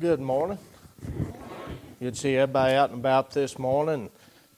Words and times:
Good 0.00 0.18
morning. 0.18 0.56
Good 1.98 2.14
to 2.14 2.18
see 2.18 2.34
everybody 2.34 2.74
out 2.74 2.88
and 2.88 3.00
about 3.00 3.32
this 3.32 3.58
morning. 3.58 4.08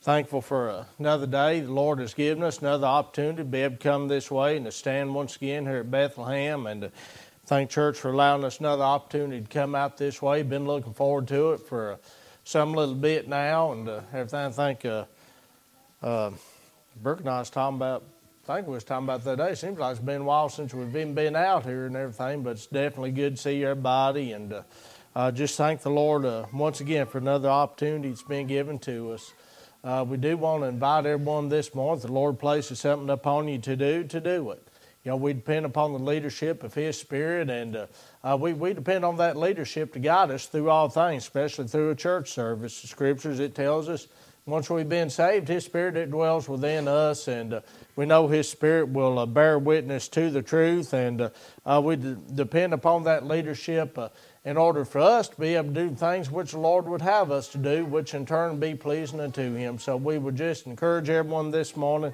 Thankful 0.02 0.40
for 0.40 0.86
another 1.00 1.26
day 1.26 1.58
the 1.58 1.72
Lord 1.72 1.98
has 1.98 2.14
given 2.14 2.44
us, 2.44 2.60
another 2.60 2.86
opportunity 2.86 3.38
to 3.38 3.44
be 3.44 3.62
able 3.62 3.74
to 3.74 3.82
come 3.82 4.06
this 4.06 4.30
way 4.30 4.56
and 4.56 4.66
to 4.66 4.70
stand 4.70 5.12
once 5.12 5.34
again 5.34 5.66
here 5.66 5.78
at 5.78 5.90
Bethlehem 5.90 6.68
and 6.68 6.82
to 6.82 6.92
thank 7.46 7.70
church 7.70 7.98
for 7.98 8.12
allowing 8.12 8.44
us 8.44 8.60
another 8.60 8.84
opportunity 8.84 9.40
to 9.40 9.48
come 9.48 9.74
out 9.74 9.96
this 9.96 10.22
way. 10.22 10.44
Been 10.44 10.64
looking 10.64 10.94
forward 10.94 11.26
to 11.28 11.54
it 11.54 11.60
for 11.62 11.98
some 12.44 12.72
little 12.72 12.94
bit 12.94 13.26
now 13.26 13.72
and 13.72 13.88
uh, 13.88 14.00
everything. 14.12 14.46
I 14.46 14.50
think 14.50 14.84
uh, 14.84 15.06
uh, 16.04 16.30
Brooke 17.02 17.18
and 17.18 17.28
I 17.28 17.40
was 17.40 17.50
talking 17.50 17.78
about 17.78 18.04
I 18.48 18.56
think 18.56 18.66
we 18.66 18.74
was 18.74 18.82
talking 18.82 19.06
about 19.06 19.22
that 19.22 19.38
day. 19.38 19.54
Seems 19.54 19.78
like 19.78 19.92
it's 19.92 20.00
been 20.00 20.22
a 20.22 20.24
while 20.24 20.48
since 20.48 20.74
we've 20.74 20.88
even 20.88 21.14
been 21.14 21.36
out 21.36 21.64
here 21.64 21.86
and 21.86 21.96
everything, 21.96 22.42
but 22.42 22.50
it's 22.50 22.66
definitely 22.66 23.12
good 23.12 23.36
to 23.36 23.42
see 23.42 23.64
everybody 23.64 24.32
and 24.32 24.52
uh, 24.52 24.62
uh, 25.14 25.30
just 25.30 25.56
thank 25.56 25.82
the 25.82 25.90
Lord 25.90 26.24
uh, 26.24 26.46
once 26.52 26.80
again 26.80 27.06
for 27.06 27.18
another 27.18 27.48
opportunity 27.48 28.08
that's 28.08 28.22
been 28.22 28.46
given 28.46 28.78
to 28.80 29.12
us. 29.12 29.32
Uh, 29.84 30.04
we 30.08 30.16
do 30.16 30.36
want 30.36 30.62
to 30.62 30.68
invite 30.68 31.06
everyone 31.06 31.48
this 31.48 31.74
morning. 31.74 32.00
The 32.00 32.12
Lord 32.12 32.38
places 32.38 32.80
something 32.80 33.10
upon 33.10 33.48
you 33.48 33.58
to 33.58 33.76
do, 33.76 34.04
to 34.04 34.20
do 34.20 34.50
it. 34.52 34.66
You 35.04 35.10
know, 35.10 35.16
we 35.16 35.32
depend 35.32 35.66
upon 35.66 35.92
the 35.92 35.98
leadership 35.98 36.62
of 36.62 36.72
His 36.72 36.96
Spirit, 36.96 37.50
and 37.50 37.74
uh, 37.74 37.86
uh, 38.22 38.38
we, 38.40 38.52
we 38.52 38.72
depend 38.72 39.04
on 39.04 39.16
that 39.16 39.36
leadership 39.36 39.92
to 39.94 39.98
guide 39.98 40.30
us 40.30 40.46
through 40.46 40.70
all 40.70 40.88
things, 40.88 41.24
especially 41.24 41.66
through 41.66 41.90
a 41.90 41.96
church 41.96 42.30
service. 42.30 42.80
The 42.80 42.86
scriptures, 42.86 43.40
it 43.40 43.56
tells 43.56 43.88
us 43.88 44.06
once 44.46 44.70
we've 44.70 44.88
been 44.88 45.10
saved, 45.10 45.46
His 45.48 45.64
Spirit 45.64 45.96
it 45.96 46.10
dwells 46.10 46.48
within 46.48 46.88
us, 46.88 47.28
and 47.28 47.54
uh, 47.54 47.60
we 47.94 48.06
know 48.06 48.28
His 48.28 48.48
Spirit 48.48 48.88
will 48.88 49.18
uh, 49.18 49.26
bear 49.26 49.58
witness 49.58 50.08
to 50.08 50.30
the 50.30 50.42
truth, 50.42 50.94
and 50.94 51.20
uh, 51.20 51.30
uh 51.66 51.80
we 51.84 51.96
d- 51.96 52.16
depend 52.34 52.72
upon 52.72 53.04
that 53.04 53.26
leadership 53.26 53.98
uh, 53.98 54.08
in 54.44 54.56
order 54.56 54.84
for 54.84 54.98
us 54.98 55.28
to 55.28 55.40
be 55.40 55.54
able 55.54 55.72
to 55.72 55.88
do 55.88 55.94
things 55.94 56.30
which 56.30 56.50
the 56.50 56.58
Lord 56.58 56.86
would 56.88 57.02
have 57.02 57.30
us 57.30 57.48
to 57.48 57.58
do, 57.58 57.84
which 57.84 58.14
in 58.14 58.26
turn 58.26 58.58
be 58.58 58.74
pleasing 58.74 59.20
unto 59.20 59.54
Him. 59.54 59.78
So 59.78 59.96
we 59.96 60.18
would 60.18 60.36
just 60.36 60.66
encourage 60.66 61.08
everyone 61.08 61.50
this 61.50 61.76
morning, 61.76 62.12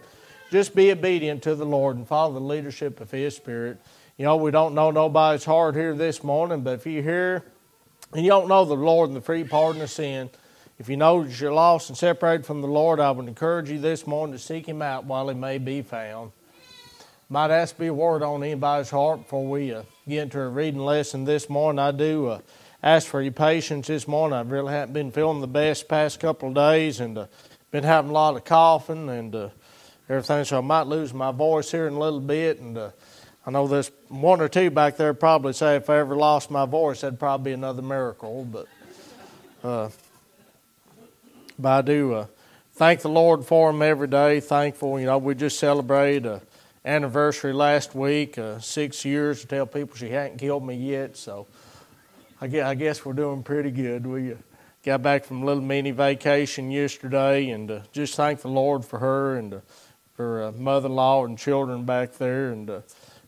just 0.50 0.74
be 0.74 0.90
obedient 0.90 1.42
to 1.44 1.54
the 1.54 1.64
Lord 1.64 1.96
and 1.96 2.06
follow 2.06 2.34
the 2.34 2.40
leadership 2.40 3.00
of 3.00 3.10
His 3.10 3.34
Spirit. 3.34 3.80
You 4.18 4.24
know, 4.24 4.36
we 4.36 4.50
don't 4.50 4.74
know 4.74 4.90
nobody's 4.90 5.44
heart 5.44 5.74
here 5.74 5.94
this 5.94 6.22
morning, 6.22 6.62
but 6.62 6.74
if 6.74 6.86
you're 6.86 7.02
here 7.02 7.44
and 8.12 8.22
you 8.22 8.30
don't 8.30 8.48
know 8.48 8.64
the 8.64 8.74
Lord 8.74 9.08
and 9.08 9.16
the 9.16 9.22
free 9.22 9.44
pardon 9.44 9.80
of 9.80 9.90
sin, 9.90 10.28
if 10.78 10.88
you 10.88 10.96
know 10.96 11.24
that 11.24 11.40
you're 11.40 11.52
lost 11.52 11.88
and 11.88 11.96
separated 11.96 12.44
from 12.44 12.60
the 12.60 12.68
Lord, 12.68 13.00
I 13.00 13.10
would 13.10 13.26
encourage 13.26 13.70
you 13.70 13.78
this 13.78 14.06
morning 14.06 14.34
to 14.34 14.38
seek 14.38 14.66
Him 14.66 14.82
out 14.82 15.04
while 15.04 15.28
He 15.28 15.34
may 15.34 15.58
be 15.58 15.80
found. 15.82 16.32
Might 17.30 17.50
ask 17.50 17.74
to 17.74 17.80
be 17.80 17.86
a 17.88 17.94
word 17.94 18.22
on 18.22 18.42
anybody's 18.42 18.90
heart 18.90 19.20
before 19.20 19.46
we 19.46 19.74
uh, 19.74 19.82
get 20.08 20.22
into 20.22 20.40
a 20.40 20.48
reading 20.48 20.80
lesson 20.80 21.24
this 21.24 21.50
morning. 21.50 21.78
I 21.78 21.90
do 21.90 22.28
uh, 22.28 22.40
ask 22.82 23.06
for 23.06 23.20
your 23.20 23.32
patience 23.32 23.88
this 23.88 24.08
morning. 24.08 24.38
I 24.38 24.40
really 24.40 24.72
haven't 24.72 24.94
been 24.94 25.10
feeling 25.10 25.42
the 25.42 25.46
best 25.46 25.86
past 25.86 26.18
couple 26.18 26.48
of 26.48 26.54
days 26.54 27.00
and 27.00 27.18
uh, 27.18 27.26
been 27.70 27.84
having 27.84 28.10
a 28.10 28.14
lot 28.14 28.34
of 28.34 28.44
coughing 28.44 29.10
and 29.10 29.34
uh, 29.34 29.48
everything, 30.08 30.44
so 30.44 30.58
I 30.58 30.60
might 30.62 30.86
lose 30.86 31.12
my 31.12 31.30
voice 31.30 31.70
here 31.70 31.86
in 31.86 31.92
a 31.92 31.98
little 31.98 32.20
bit. 32.20 32.58
And 32.58 32.78
uh, 32.78 32.90
I 33.44 33.50
know 33.50 33.66
there's 33.66 33.90
one 34.08 34.40
or 34.40 34.48
two 34.48 34.70
back 34.70 34.96
there 34.96 35.12
probably 35.12 35.52
say 35.52 35.76
if 35.76 35.90
I 35.90 35.98
ever 35.98 36.16
lost 36.16 36.50
my 36.50 36.64
voice, 36.64 37.02
that'd 37.02 37.18
probably 37.18 37.50
be 37.50 37.54
another 37.54 37.82
miracle. 37.82 38.46
But 38.50 38.66
uh, 39.62 39.90
but 41.58 41.68
I 41.68 41.82
do 41.82 42.14
uh, 42.14 42.26
thank 42.72 43.02
the 43.02 43.10
Lord 43.10 43.44
for 43.44 43.70
them 43.70 43.82
every 43.82 44.08
day. 44.08 44.40
Thankful, 44.40 44.98
you 44.98 45.04
know, 45.04 45.18
we 45.18 45.34
just 45.34 45.58
celebrated 45.58 46.24
a 46.24 46.40
anniversary 46.88 47.52
last 47.52 47.94
week, 47.94 48.38
uh, 48.38 48.58
six 48.60 49.04
years 49.04 49.42
to 49.42 49.46
tell 49.46 49.66
people 49.66 49.94
she 49.94 50.08
hadn't 50.08 50.38
killed 50.38 50.66
me 50.66 50.74
yet. 50.74 51.18
So 51.18 51.46
I 52.40 52.46
guess, 52.46 52.64
I 52.64 52.74
guess 52.74 53.04
we're 53.04 53.12
doing 53.12 53.42
pretty 53.42 53.70
good. 53.70 54.06
We 54.06 54.32
uh, 54.32 54.36
got 54.82 55.02
back 55.02 55.24
from 55.24 55.42
a 55.42 55.44
little 55.44 55.62
mini 55.62 55.90
vacation 55.90 56.70
yesterday, 56.70 57.50
and 57.50 57.70
uh, 57.70 57.80
just 57.92 58.14
thank 58.14 58.40
the 58.40 58.48
Lord 58.48 58.86
for 58.86 58.98
her 59.00 59.36
and 59.36 59.54
uh, 59.54 59.60
for 60.14 60.44
uh, 60.44 60.52
mother-in-law 60.52 61.26
and 61.26 61.38
children 61.38 61.84
back 61.84 62.14
there, 62.14 62.52
and 62.52 62.70
uh, 62.70 62.80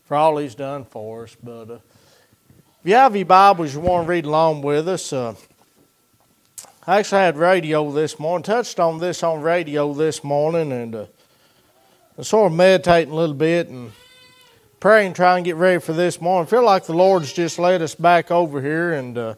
for 0.05 0.17
all 0.17 0.37
He's 0.37 0.55
done 0.55 0.83
for 0.83 1.25
us. 1.25 1.37
But 1.41 1.69
uh, 1.69 1.73
if 1.75 2.85
you 2.85 2.95
have 2.95 3.15
your 3.15 3.25
Bibles, 3.25 3.75
you 3.75 3.79
want 3.79 4.07
to 4.07 4.09
read 4.09 4.25
along 4.25 4.63
with 4.63 4.87
us. 4.87 5.13
Uh, 5.13 5.35
I 6.87 6.97
actually 6.97 7.21
had 7.21 7.37
radio 7.37 7.91
this 7.91 8.19
morning, 8.19 8.43
touched 8.43 8.79
on 8.79 8.97
this 8.97 9.21
on 9.21 9.41
radio 9.41 9.93
this 9.93 10.23
morning, 10.23 10.71
and 10.71 10.95
uh, 10.95 11.05
I 12.19 12.23
sort 12.23 12.51
of 12.51 12.57
meditating 12.57 13.13
a 13.13 13.15
little 13.15 13.35
bit 13.35 13.69
and 13.69 13.93
praying, 14.81 15.13
trying 15.13 15.45
to 15.45 15.47
get 15.47 15.55
ready 15.55 15.79
for 15.79 15.93
this 15.93 16.19
morning. 16.19 16.45
I 16.45 16.49
feel 16.49 16.65
like 16.65 16.83
the 16.83 16.93
Lord's 16.93 17.31
just 17.31 17.57
led 17.57 17.81
us 17.81 17.95
back 17.95 18.31
over 18.31 18.61
here, 18.61 18.93
and 18.93 19.17
uh, 19.17 19.35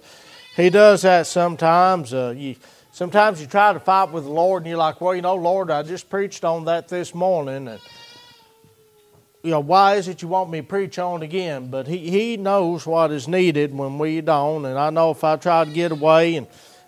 He 0.56 0.72
does 0.72 1.04
that 1.04 1.28
sometimes. 1.28 2.16
Uh, 2.16 2.34
you, 2.36 2.56
sometimes 2.92 3.40
you 3.40 3.46
try 3.46 3.74
to 3.74 3.80
fight 3.80 4.12
with 4.12 4.24
the 4.24 4.32
Lord, 4.32 4.64
and 4.64 4.70
you're 4.70 4.80
like, 4.80 5.02
well, 5.02 5.14
you 5.14 5.22
know, 5.22 5.36
Lord, 5.36 5.70
I 5.70 5.84
just 5.84 6.10
preached 6.10 6.44
on 6.44 6.66
that 6.66 6.88
this 6.88 7.14
morning, 7.14 7.68
and 7.68 7.80
you 9.44 9.52
know, 9.52 9.60
why 9.60 9.96
is 9.96 10.08
it 10.08 10.24
you 10.24 10.28
want 10.28 10.50
me 10.50 10.62
to 10.62 10.68
preach 10.68 10.98
on 10.98 11.22
again? 11.22 11.68
But 11.70 11.88
he, 11.88 12.10
he 12.10 12.38
knows 12.38 12.88
what 12.88 13.12
is 13.12 13.28
needed 13.28 13.78
when 13.78 14.00
we 14.00 14.20
don't. 14.22 14.66
And 14.66 14.80
I 14.80 14.90
know 14.90 15.12
if 15.12 15.24
I 15.24 15.36
try 15.36 15.64
to 15.64 15.72
get 15.72 15.92
away 15.92 16.38
and 16.38 16.48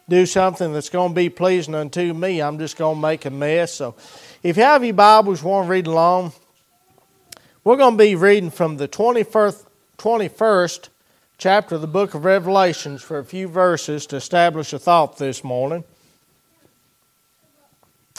do 0.09 0.25
something 0.25 0.73
that's 0.73 0.89
going 0.89 1.09
to 1.09 1.15
be 1.15 1.29
pleasing 1.29 1.75
unto 1.75 2.13
me, 2.13 2.41
I'm 2.41 2.57
just 2.57 2.77
going 2.77 2.95
to 2.95 3.01
make 3.01 3.25
a 3.25 3.29
mess. 3.29 3.73
So 3.73 3.95
if 4.45 4.57
you 4.57 4.63
have 4.63 4.85
your 4.85 4.93
Bibles, 4.93 5.41
want 5.41 5.65
to 5.65 5.71
read 5.71 5.87
along, 5.87 6.31
we're 7.63 7.77
going 7.77 7.95
to 7.95 7.97
be 7.97 8.13
reading 8.13 8.51
from 8.51 8.77
the 8.77 8.87
21st, 8.87 9.65
21st 9.97 10.89
chapter 11.39 11.73
of 11.73 11.81
the 11.81 11.87
book 11.87 12.13
of 12.13 12.25
Revelations 12.25 13.01
for 13.01 13.17
a 13.17 13.25
few 13.25 13.47
verses 13.47 14.05
to 14.05 14.17
establish 14.17 14.71
a 14.71 14.77
thought 14.77 15.17
this 15.17 15.43
morning. 15.43 15.83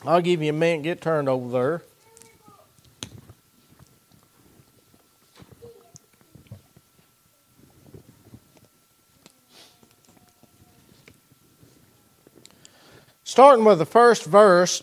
I'll 0.04 0.20
give 0.20 0.42
you 0.42 0.50
a 0.50 0.52
minute, 0.52 0.82
get 0.82 1.00
turned 1.00 1.28
over 1.28 1.48
there. 1.48 1.82
Starting 13.22 13.64
with 13.64 13.78
the 13.78 13.86
first 13.86 14.24
verse, 14.24 14.82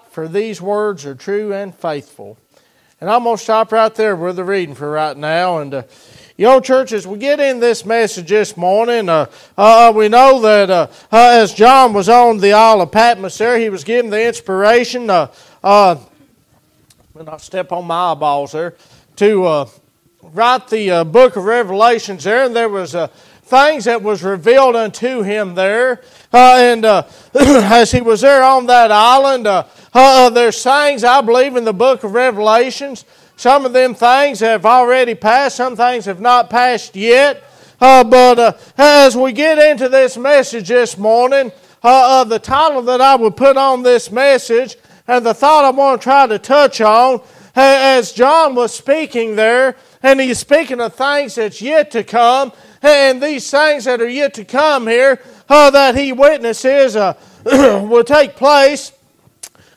for 0.11 0.27
these 0.27 0.61
words 0.61 1.05
are 1.05 1.15
true 1.15 1.53
and 1.53 1.73
faithful. 1.73 2.37
And 2.99 3.09
I'm 3.09 3.23
going 3.23 3.37
to 3.37 3.41
stop 3.43 3.71
right 3.71 3.95
there 3.95 4.15
with 4.15 4.35
the 4.35 4.43
reading 4.43 4.75
for 4.75 4.91
right 4.91 5.15
now. 5.15 5.59
And, 5.59 5.73
uh, 5.73 5.83
you 6.37 6.45
know, 6.45 6.59
churches, 6.59 7.07
we 7.07 7.17
get 7.17 7.39
in 7.39 7.61
this 7.61 7.85
message 7.85 8.27
this 8.27 8.57
morning. 8.57 9.07
Uh, 9.07 9.27
uh, 9.57 9.93
we 9.95 10.09
know 10.09 10.41
that 10.41 10.69
uh, 10.69 10.87
uh, 11.11 11.39
as 11.41 11.53
John 11.53 11.93
was 11.93 12.09
on 12.09 12.39
the 12.39 12.51
Isle 12.51 12.81
of 12.81 12.91
Patmos 12.91 13.37
there, 13.37 13.57
he 13.57 13.69
was 13.69 13.85
given 13.85 14.11
the 14.11 14.27
inspiration, 14.27 15.09
uh, 15.09 15.31
uh, 15.63 15.95
when 17.13 17.29
I 17.29 17.37
step 17.37 17.71
on 17.71 17.85
my 17.85 18.11
eyeballs 18.11 18.51
there, 18.51 18.75
to 19.15 19.45
uh, 19.45 19.69
write 20.21 20.67
the 20.67 21.05
book 21.09 21.37
of 21.37 21.45
Revelations 21.45 22.25
there. 22.25 22.45
And 22.45 22.55
there 22.55 22.69
was 22.69 22.95
things 23.43 23.85
that 23.85 24.03
was 24.03 24.23
revealed 24.23 24.75
unto 24.75 25.21
him 25.21 25.55
there. 25.55 26.01
Uh, 26.33 26.55
and 26.57 26.85
uh, 26.85 27.03
as 27.35 27.91
he 27.91 27.99
was 27.99 28.21
there 28.21 28.43
on 28.43 28.65
that 28.67 28.89
island, 28.91 29.47
uh, 29.47 30.29
there's 30.29 30.63
things 30.63 31.03
I 31.03 31.19
believe 31.21 31.57
in 31.57 31.65
the 31.65 31.73
book 31.73 32.03
of 32.03 32.13
Revelations. 32.13 33.03
Some 33.35 33.65
of 33.65 33.73
them 33.73 33.93
things 33.93 34.39
have 34.39 34.65
already 34.65 35.13
passed, 35.13 35.57
some 35.57 35.75
things 35.75 36.05
have 36.05 36.21
not 36.21 36.49
passed 36.49 36.95
yet. 36.95 37.43
Uh, 37.81 38.03
but 38.03 38.39
uh, 38.39 38.53
as 38.77 39.17
we 39.17 39.33
get 39.33 39.57
into 39.57 39.89
this 39.89 40.15
message 40.15 40.69
this 40.69 40.97
morning, 40.97 41.51
uh, 41.83 42.23
the 42.23 42.39
title 42.39 42.83
that 42.83 43.01
I 43.01 43.15
would 43.15 43.35
put 43.35 43.57
on 43.57 43.83
this 43.83 44.11
message 44.11 44.77
and 45.07 45.25
the 45.25 45.33
thought 45.33 45.65
I 45.65 45.71
want 45.71 45.99
to 45.99 46.03
try 46.03 46.27
to 46.27 46.39
touch 46.39 46.79
on, 46.79 47.21
as 47.55 48.13
John 48.13 48.55
was 48.55 48.73
speaking 48.73 49.35
there, 49.35 49.75
and 50.01 50.21
he's 50.21 50.39
speaking 50.39 50.79
of 50.79 50.93
things 50.93 51.35
that's 51.35 51.61
yet 51.61 51.91
to 51.91 52.03
come, 52.03 52.53
and 52.81 53.21
these 53.21 53.49
things 53.49 53.85
that 53.85 53.99
are 53.99 54.07
yet 54.07 54.35
to 54.35 54.45
come 54.45 54.87
here 54.87 55.19
uh, 55.51 55.69
that 55.69 55.97
he 55.97 56.13
witnesses 56.13 56.95
uh, 56.95 57.13
will 57.45 58.05
take 58.05 58.37
place 58.37 58.93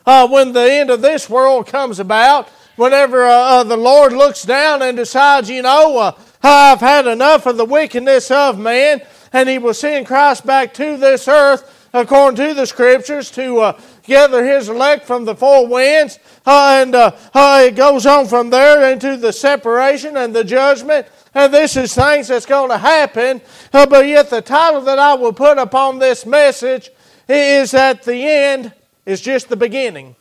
uh, 0.05 0.25
when 0.25 0.53
the 0.53 0.71
end 0.71 0.89
of 0.89 1.01
this 1.01 1.29
world 1.29 1.67
comes 1.67 1.99
about. 1.99 2.47
Whenever 2.77 3.25
uh, 3.25 3.31
uh, 3.31 3.63
the 3.63 3.75
Lord 3.75 4.13
looks 4.13 4.43
down 4.43 4.81
and 4.81 4.95
decides, 4.95 5.49
you 5.49 5.61
know, 5.61 5.97
uh, 5.97 6.11
I've 6.41 6.79
had 6.79 7.07
enough 7.07 7.45
of 7.45 7.57
the 7.57 7.65
wickedness 7.65 8.31
of 8.31 8.57
man, 8.57 9.01
and 9.33 9.49
he 9.49 9.57
will 9.57 9.73
send 9.73 10.05
Christ 10.05 10.45
back 10.45 10.73
to 10.75 10.95
this 10.95 11.27
earth 11.27 11.89
according 11.93 12.37
to 12.37 12.53
the 12.53 12.65
scriptures 12.65 13.29
to 13.31 13.73
gather 14.03 14.45
his 14.45 14.69
elect 14.69 15.05
from 15.05 15.25
the 15.25 15.35
four 15.35 15.67
winds. 15.67 16.19
And 16.45 16.93
it 16.95 17.75
goes 17.75 18.05
on 18.05 18.27
from 18.27 18.49
there 18.49 18.91
into 18.91 19.17
the 19.17 19.33
separation 19.33 20.15
and 20.17 20.33
the 20.35 20.43
judgment. 20.43 21.07
And 21.35 21.53
this 21.53 21.75
is 21.75 21.93
things 21.93 22.29
that's 22.29 22.45
going 22.45 22.69
to 22.69 22.77
happen. 22.77 23.41
Uh, 23.73 23.85
but 23.85 24.07
yet, 24.07 24.29
the 24.29 24.41
title 24.41 24.79
that 24.81 24.97
I 24.97 25.13
will 25.15 25.33
put 25.33 25.57
upon 25.57 25.99
this 25.99 26.25
message 26.25 26.89
is 27.27 27.71
that 27.71 28.03
the 28.03 28.23
end 28.23 28.73
is 29.05 29.19
just 29.19 29.49
the 29.49 29.57
beginning. 29.57 30.15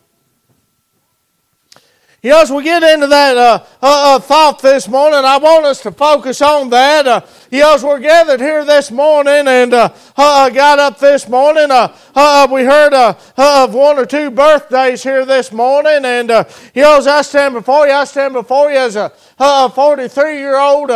You 2.24 2.30
know, 2.30 2.40
as 2.40 2.50
we 2.50 2.62
get 2.62 2.82
into 2.82 3.06
that 3.08 3.36
uh, 3.36 3.62
uh, 3.82 4.16
uh, 4.16 4.18
thought 4.18 4.62
this 4.62 4.88
morning, 4.88 5.20
I 5.26 5.36
want 5.36 5.66
us 5.66 5.82
to 5.82 5.92
focus 5.92 6.40
on 6.40 6.70
that. 6.70 7.06
Uh, 7.06 7.20
you 7.50 7.60
know, 7.60 7.74
as 7.74 7.84
we're 7.84 8.00
gathered 8.00 8.40
here 8.40 8.64
this 8.64 8.90
morning 8.90 9.46
and 9.46 9.74
uh, 9.74 9.90
uh, 10.16 10.48
got 10.48 10.78
up 10.78 10.98
this 10.98 11.28
morning, 11.28 11.68
we 11.68 12.64
heard 12.64 12.94
of 12.94 13.74
one 13.74 13.98
or 13.98 14.06
two 14.06 14.30
birthdays 14.30 15.02
here 15.02 15.26
this 15.26 15.52
morning. 15.52 16.06
And, 16.06 16.30
you 16.74 16.80
know, 16.80 16.96
as 16.96 17.06
I 17.06 17.20
stand 17.20 17.52
before 17.52 17.86
you, 17.86 17.92
I 17.92 18.04
stand 18.04 18.32
before 18.32 18.70
you 18.70 18.78
as 18.78 18.96
a 18.96 19.10
43 19.68 20.38
year 20.38 20.58
old 20.58 20.90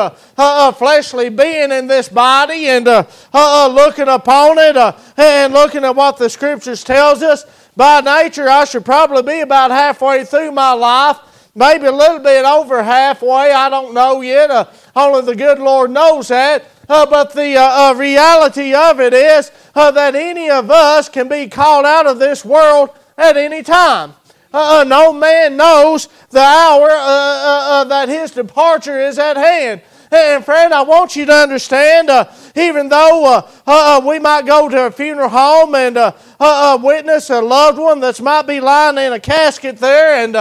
fleshly 0.78 1.28
being 1.28 1.72
in 1.72 1.88
this 1.88 2.08
body 2.08 2.68
and 2.68 2.86
looking 2.86 4.08
upon 4.08 4.56
it 4.56 4.94
and 5.18 5.52
looking 5.52 5.84
at 5.84 5.94
what 5.94 6.16
the 6.16 6.30
scriptures 6.30 6.82
tells 6.82 7.22
us. 7.22 7.44
By 7.78 8.00
nature, 8.00 8.48
I 8.48 8.64
should 8.64 8.84
probably 8.84 9.22
be 9.22 9.38
about 9.38 9.70
halfway 9.70 10.24
through 10.24 10.50
my 10.50 10.72
life, 10.72 11.16
maybe 11.54 11.86
a 11.86 11.92
little 11.92 12.18
bit 12.18 12.44
over 12.44 12.82
halfway. 12.82 13.52
I 13.52 13.70
don't 13.70 13.94
know 13.94 14.20
yet. 14.20 14.50
Uh, 14.50 14.64
only 14.96 15.24
the 15.24 15.36
good 15.36 15.60
Lord 15.60 15.92
knows 15.92 16.26
that. 16.26 16.64
Uh, 16.88 17.06
but 17.06 17.32
the 17.34 17.56
uh, 17.56 17.92
uh 17.92 17.94
reality 17.94 18.74
of 18.74 18.98
it 18.98 19.14
is 19.14 19.52
uh, 19.76 19.92
that 19.92 20.16
any 20.16 20.50
of 20.50 20.72
us 20.72 21.08
can 21.08 21.28
be 21.28 21.46
called 21.46 21.86
out 21.86 22.08
of 22.08 22.18
this 22.18 22.44
world 22.44 22.90
at 23.16 23.36
any 23.36 23.62
time. 23.62 24.14
Uh, 24.52 24.84
no 24.84 25.12
man 25.12 25.56
knows 25.56 26.08
the 26.30 26.40
hour 26.40 26.88
that 26.88 28.08
his 28.08 28.32
departure 28.32 29.00
is 29.00 29.20
at 29.20 29.36
hand. 29.36 29.82
And 30.10 30.44
friend, 30.44 30.72
I 30.72 30.82
want 30.82 31.16
you 31.16 31.26
to 31.26 31.34
understand, 31.34 32.08
uh, 32.08 32.30
even 32.56 32.88
though 32.88 33.26
uh, 33.26 33.50
uh, 33.66 34.02
we 34.06 34.18
might 34.18 34.46
go 34.46 34.68
to 34.68 34.86
a 34.86 34.90
funeral 34.90 35.28
home 35.28 35.74
and 35.74 35.96
uh, 35.96 36.12
uh, 36.40 36.78
witness 36.82 37.30
a 37.30 37.40
loved 37.40 37.78
one 37.78 38.00
that 38.00 38.20
might 38.20 38.46
be 38.46 38.60
lying 38.60 38.98
in 38.98 39.12
a 39.12 39.20
casket 39.20 39.78
there, 39.78 40.24
and 40.24 40.34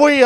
we 0.00 0.22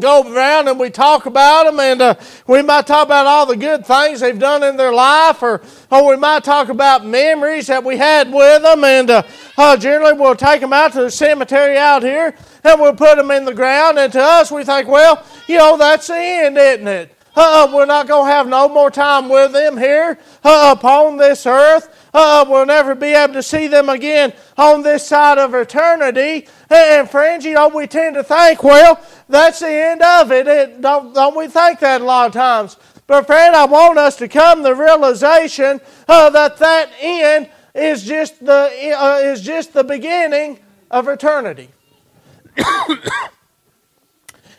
go 0.00 0.30
around 0.30 0.68
and 0.68 0.78
we 0.78 0.90
talk 0.90 1.26
about 1.26 1.64
them, 1.64 1.80
and 1.80 2.02
uh, 2.02 2.14
we 2.46 2.62
might 2.62 2.86
talk 2.86 3.06
about 3.06 3.26
all 3.26 3.46
the 3.46 3.56
good 3.56 3.86
things 3.86 4.20
they've 4.20 4.38
done 4.38 4.62
in 4.62 4.76
their 4.76 4.92
life, 4.92 5.42
or, 5.42 5.62
or 5.90 6.08
we 6.08 6.16
might 6.16 6.44
talk 6.44 6.68
about 6.68 7.06
memories 7.06 7.66
that 7.68 7.82
we 7.82 7.96
had 7.96 8.32
with 8.32 8.62
them, 8.62 8.84
and 8.84 9.10
uh, 9.10 9.22
uh, 9.56 9.76
generally 9.76 10.12
we'll 10.12 10.36
take 10.36 10.60
them 10.60 10.72
out 10.72 10.92
to 10.92 11.02
the 11.02 11.10
cemetery 11.10 11.78
out 11.78 12.02
here, 12.02 12.34
and 12.62 12.80
we'll 12.80 12.94
put 12.94 13.16
them 13.16 13.30
in 13.30 13.44
the 13.44 13.54
ground, 13.54 13.98
and 13.98 14.12
to 14.12 14.20
us 14.20 14.52
we 14.52 14.64
think, 14.64 14.86
well, 14.88 15.24
you 15.46 15.56
know, 15.56 15.76
that's 15.78 16.08
the 16.08 16.16
end, 16.16 16.58
isn't 16.58 16.88
it? 16.88 17.15
Uh, 17.36 17.70
we're 17.72 17.84
not 17.84 18.08
going 18.08 18.26
to 18.26 18.32
have 18.32 18.48
no 18.48 18.66
more 18.66 18.90
time 18.90 19.28
with 19.28 19.52
them 19.52 19.76
here 19.76 20.18
uh, 20.42 20.74
upon 20.76 21.18
this 21.18 21.46
earth. 21.46 22.08
Uh, 22.14 22.46
we'll 22.48 22.64
never 22.64 22.94
be 22.94 23.08
able 23.08 23.34
to 23.34 23.42
see 23.42 23.66
them 23.66 23.90
again 23.90 24.32
on 24.56 24.82
this 24.82 25.06
side 25.06 25.36
of 25.36 25.54
eternity. 25.54 26.48
And 26.70 27.08
friends, 27.08 27.44
you 27.44 27.52
know, 27.52 27.68
we 27.68 27.86
tend 27.86 28.14
to 28.14 28.24
think, 28.24 28.64
well, 28.64 28.98
that's 29.28 29.60
the 29.60 29.70
end 29.70 30.00
of 30.00 30.32
it. 30.32 30.48
it 30.48 30.80
don't, 30.80 31.14
don't 31.14 31.36
we 31.36 31.46
think 31.46 31.80
that 31.80 32.00
a 32.00 32.04
lot 32.04 32.28
of 32.28 32.32
times? 32.32 32.78
But 33.06 33.26
friend, 33.26 33.54
I 33.54 33.66
want 33.66 33.98
us 33.98 34.16
to 34.16 34.28
come 34.28 34.58
to 34.58 34.70
the 34.70 34.74
realization 34.74 35.80
uh, 36.08 36.30
that 36.30 36.56
that 36.56 36.90
end 37.00 37.50
is 37.74 38.02
just 38.02 38.44
the 38.44 38.96
uh, 38.98 39.18
is 39.18 39.42
just 39.42 39.74
the 39.74 39.84
beginning 39.84 40.58
of 40.90 41.06
eternity. 41.06 41.68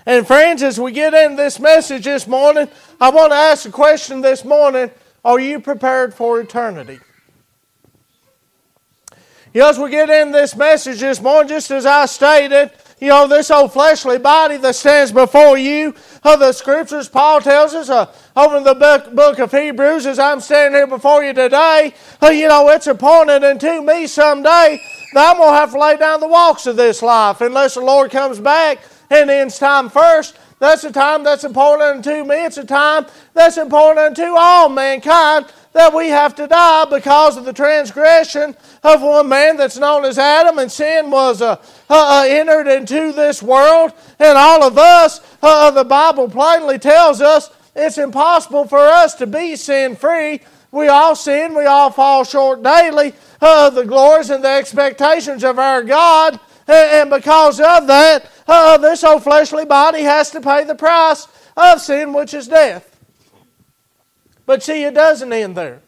And 0.07 0.25
friends, 0.25 0.63
as 0.63 0.79
we 0.79 0.93
get 0.93 1.13
into 1.13 1.35
this 1.35 1.59
message 1.59 2.05
this 2.05 2.27
morning, 2.27 2.69
I 2.99 3.09
want 3.09 3.33
to 3.33 3.35
ask 3.35 3.67
a 3.67 3.71
question 3.71 4.21
this 4.21 4.45
morning 4.45 4.89
Are 5.25 5.37
you 5.37 5.59
prepared 5.59 6.13
for 6.13 6.39
eternity? 6.39 6.99
You 9.53 9.61
know, 9.61 9.69
as 9.69 9.77
we 9.77 9.89
get 9.89 10.09
into 10.09 10.31
this 10.31 10.55
message 10.55 11.01
this 11.01 11.21
morning, 11.21 11.49
just 11.49 11.71
as 11.71 11.85
I 11.85 12.05
stated, 12.05 12.71
you 13.01 13.09
know, 13.09 13.27
this 13.27 13.51
old 13.51 13.73
fleshly 13.73 14.17
body 14.17 14.55
that 14.55 14.75
stands 14.75 15.11
before 15.11 15.57
you, 15.57 15.93
uh, 16.23 16.37
the 16.37 16.53
scriptures, 16.53 17.09
Paul 17.09 17.41
tells 17.41 17.73
us 17.73 17.89
uh, 17.89 18.09
over 18.37 18.55
in 18.55 18.63
the 18.63 18.75
book, 18.75 19.13
book 19.13 19.39
of 19.39 19.51
Hebrews, 19.51 20.05
as 20.05 20.19
I'm 20.19 20.39
standing 20.39 20.79
here 20.79 20.87
before 20.87 21.21
you 21.21 21.33
today, 21.33 21.93
uh, 22.23 22.27
you 22.27 22.47
know, 22.47 22.69
it's 22.69 22.87
appointed 22.87 23.43
unto 23.43 23.81
me 23.81 24.07
someday 24.07 24.81
that 25.13 25.31
I'm 25.31 25.35
going 25.35 25.51
to 25.51 25.57
have 25.57 25.73
to 25.73 25.79
lay 25.79 25.97
down 25.97 26.21
the 26.21 26.29
walks 26.29 26.65
of 26.65 26.77
this 26.77 27.01
life 27.01 27.41
unless 27.41 27.73
the 27.73 27.81
Lord 27.81 28.09
comes 28.09 28.39
back 28.39 28.79
and 29.09 29.29
ends 29.29 29.57
time 29.57 29.89
first. 29.89 30.37
That's 30.59 30.83
a 30.83 30.91
time 30.91 31.23
that's 31.23 31.43
important 31.43 32.05
unto 32.05 32.27
me. 32.27 32.45
It's 32.45 32.57
a 32.57 32.65
time 32.65 33.05
that's 33.33 33.57
important 33.57 33.99
unto 33.99 34.35
all 34.35 34.69
mankind 34.69 35.45
that 35.73 35.93
we 35.93 36.07
have 36.07 36.33
to 36.35 36.47
die 36.47 36.85
because 36.85 37.37
of 37.37 37.45
the 37.45 37.53
transgression 37.53 38.55
of 38.83 39.03
one 39.03 39.29
man 39.29 39.57
that's 39.57 39.77
known 39.77 40.03
as 40.05 40.17
Adam, 40.17 40.57
and 40.57 40.71
sin 40.71 41.11
was 41.11 41.41
uh, 41.41 41.51
uh, 41.89 42.21
uh 42.21 42.25
entered 42.27 42.67
into 42.67 43.11
this 43.11 43.43
world. 43.43 43.93
And 44.17 44.35
all 44.37 44.63
of 44.63 44.79
us, 44.79 45.21
uh, 45.43 45.69
the 45.69 45.83
Bible 45.83 46.27
plainly 46.27 46.79
tells 46.79 47.21
us 47.21 47.51
it's 47.75 47.99
impossible 47.99 48.67
for 48.67 48.79
us 48.79 49.13
to 49.15 49.27
be 49.27 49.55
sin 49.55 49.95
free. 49.95 50.41
We 50.71 50.87
all 50.87 51.15
sin, 51.15 51.55
we 51.55 51.65
all 51.65 51.91
fall 51.91 52.23
short 52.23 52.63
daily 52.63 53.13
of 53.39 53.75
the 53.75 53.85
glories 53.85 54.31
and 54.31 54.43
the 54.43 54.49
expectations 54.49 55.43
of 55.43 55.59
our 55.59 55.83
God. 55.83 56.39
And 56.67 57.09
because 57.09 57.59
of 57.59 57.87
that, 57.87 58.29
uh, 58.47 58.77
this 58.77 59.03
old 59.03 59.23
fleshly 59.23 59.65
body 59.65 60.01
has 60.01 60.31
to 60.31 60.41
pay 60.41 60.63
the 60.63 60.75
price 60.75 61.27
of 61.55 61.81
sin, 61.81 62.13
which 62.13 62.33
is 62.33 62.47
death. 62.47 62.97
But 64.45 64.63
see, 64.63 64.83
it 64.83 64.93
doesn't 64.93 65.31
end 65.31 65.55
there. 65.55 65.81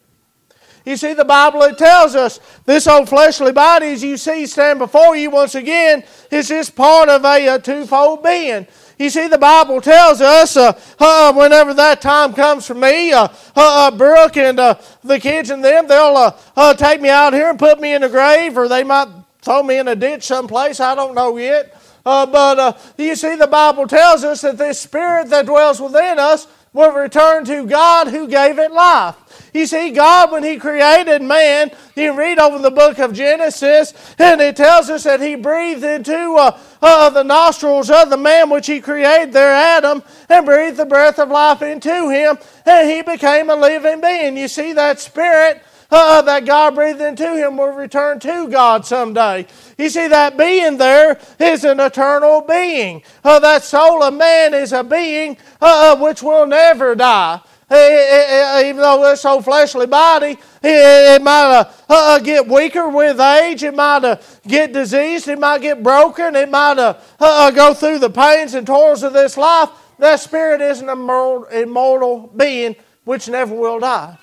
You 0.86 0.98
see, 0.98 1.13
the 1.13 1.25
Bible 1.25 1.62
it 1.63 1.77
tells 1.77 2.15
us 2.15 2.39
this 2.65 2.88
old 2.88 3.09
fleshly 3.09 3.51
body, 3.51 3.88
as 3.88 4.03
you 4.03 4.17
see 4.17 4.45
stand 4.45 4.79
before 4.79 5.15
you 5.15 5.29
once 5.29 5.55
again, 5.55 6.03
is 6.31 6.48
just 6.48 6.75
part 6.75 7.09
of 7.09 7.24
a, 7.25 7.48
a 7.48 7.59
twofold 7.59 8.24
being. 8.24 8.65
You 8.98 9.09
see, 9.09 9.27
the 9.27 9.38
Bible 9.38 9.81
tells 9.81 10.19
us 10.19 10.57
uh, 10.57 10.77
uh, 11.00 11.33
whenever 11.33 11.74
that 11.74 12.01
time 12.01 12.33
comes 12.33 12.65
for 12.65 12.74
me, 12.74 13.13
uh, 13.13 13.25
uh, 13.25 13.29
uh 13.55 13.91
Brooke 13.91 14.36
and 14.36 14.59
uh, 14.59 14.75
the 15.03 15.19
kids 15.19 15.50
and 15.51 15.63
them, 15.63 15.88
they'll 15.88 16.33
take 16.75 17.00
me 17.01 17.09
out 17.09 17.33
here 17.33 17.50
and 17.50 17.59
put 17.59 17.79
me 17.79 17.93
in 17.93 18.03
a 18.03 18.09
grave, 18.09 18.57
or 18.57 18.67
they 18.67 18.83
might 18.83 19.07
throw 19.41 19.63
me 19.63 19.77
in 19.77 19.88
a 19.88 19.96
ditch 19.96 20.24
someplace. 20.24 20.79
I 20.79 20.96
don't 20.96 21.15
know 21.15 21.38
yet. 21.38 21.75
Uh, 22.05 22.25
but 22.25 22.60
uh, 22.60 22.74
you 22.98 23.15
see, 23.15 23.36
the 23.36 23.48
Bible 23.48 23.88
tells 23.88 24.24
us 24.24 24.41
that 24.41 24.58
this 24.58 24.79
spirit 24.79 25.29
that 25.29 25.46
dwells 25.46 25.81
within 25.81 26.17
us 26.17 26.48
will 26.72 26.91
return 26.91 27.46
to 27.46 27.65
God 27.65 28.08
who 28.08 28.27
gave 28.27 28.60
it 28.60 28.72
life. 28.72 29.15
You 29.53 29.65
see, 29.65 29.91
God, 29.91 30.31
when 30.31 30.43
He 30.43 30.58
created 30.58 31.22
man, 31.22 31.72
you 31.96 32.15
read 32.15 32.38
over 32.38 32.60
the 32.60 32.72
book 32.72 33.00
of 33.00 33.13
Genesis, 33.13 33.93
and 34.19 34.39
it 34.39 34.55
tells 34.55 34.89
us 34.89 35.03
that 35.03 35.22
He 35.22 35.36
breathed 35.36 35.84
into 35.84 36.36
uh, 36.36 36.58
uh, 36.81 37.10
the 37.10 37.24
nostrils 37.24 37.89
of 37.89 38.10
the 38.10 38.17
man 38.17 38.50
which 38.50 38.67
He 38.67 38.79
created 38.79 39.34
there, 39.34 39.53
Adam, 39.53 40.03
and 40.29 40.46
breathed 40.46 40.77
the 40.77 40.86
breath 40.86 41.17
of 41.17 41.29
life 41.29 41.62
into 41.62 42.10
him, 42.10 42.38
and 42.65 42.89
he 42.89 43.01
became 43.01 43.50
a 43.50 43.55
living 43.55 44.00
being. 44.00 44.38
You 44.38 44.48
see, 44.48 44.74
that 44.74 45.00
spirit 45.00 45.62
uh, 45.91 46.22
that 46.22 46.46
God 46.46 46.75
breathed 46.75 47.01
into 47.01 47.36
him 47.36 47.58
will 47.58 47.74
return 47.74 48.19
to 48.19 48.48
God 48.48 48.86
someday. 48.86 49.48
You 49.77 49.89
see, 49.89 50.08
that 50.08 50.38
being 50.38 50.77
there 50.77 51.19
is 51.39 51.63
an 51.63 51.79
eternal 51.79 52.41
being. 52.41 53.03
Uh, 53.24 53.39
that 53.39 53.63
soul 53.63 54.03
of 54.03 54.13
man 54.13 54.53
is 54.53 54.72
a 54.72 54.84
being 54.84 55.38
uh, 55.62 55.96
uh 55.96 56.00
which 56.00 56.22
will 56.22 56.46
never 56.46 56.96
die. 56.96 57.41
Even 57.72 58.81
though 58.81 59.03
this 59.03 59.24
old 59.25 59.46
fleshly 59.46 59.86
body, 59.86 60.39
it, 60.63 61.22
might 61.22 61.60
uh, 61.60 61.72
uh, 61.88 62.19
get 62.19 62.48
weaker 62.48 62.89
with 62.89 63.19
age, 63.19 63.62
it 63.62 63.75
might 63.75 64.17
get 64.48 64.74
diseased, 64.74 65.27
it 65.27 65.38
might 65.38 65.62
get 65.62 65.84
broken, 65.84 66.36
it 66.36 66.50
might 66.50 66.96
go 67.19 67.74
through 67.75 68.00
the 68.00 68.10
pains 68.10 68.55
and 68.55 68.65
toils 68.65 69.03
of 69.03 69.13
this 69.13 69.38
life. 69.38 69.69
That 70.00 70.19
spirit 70.19 70.62
is 70.62 70.81
an 70.81 70.89
immortal 70.89 72.31
being 72.36 72.75
which 73.03 73.29
never 73.29 73.53
will 73.53 73.79
die. 73.79 74.17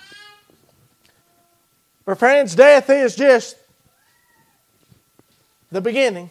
But, 2.06 2.18
friends, 2.18 2.54
death 2.54 2.88
is 2.88 3.14
just 3.16 3.56
the 5.70 5.80
beginning. 5.80 6.30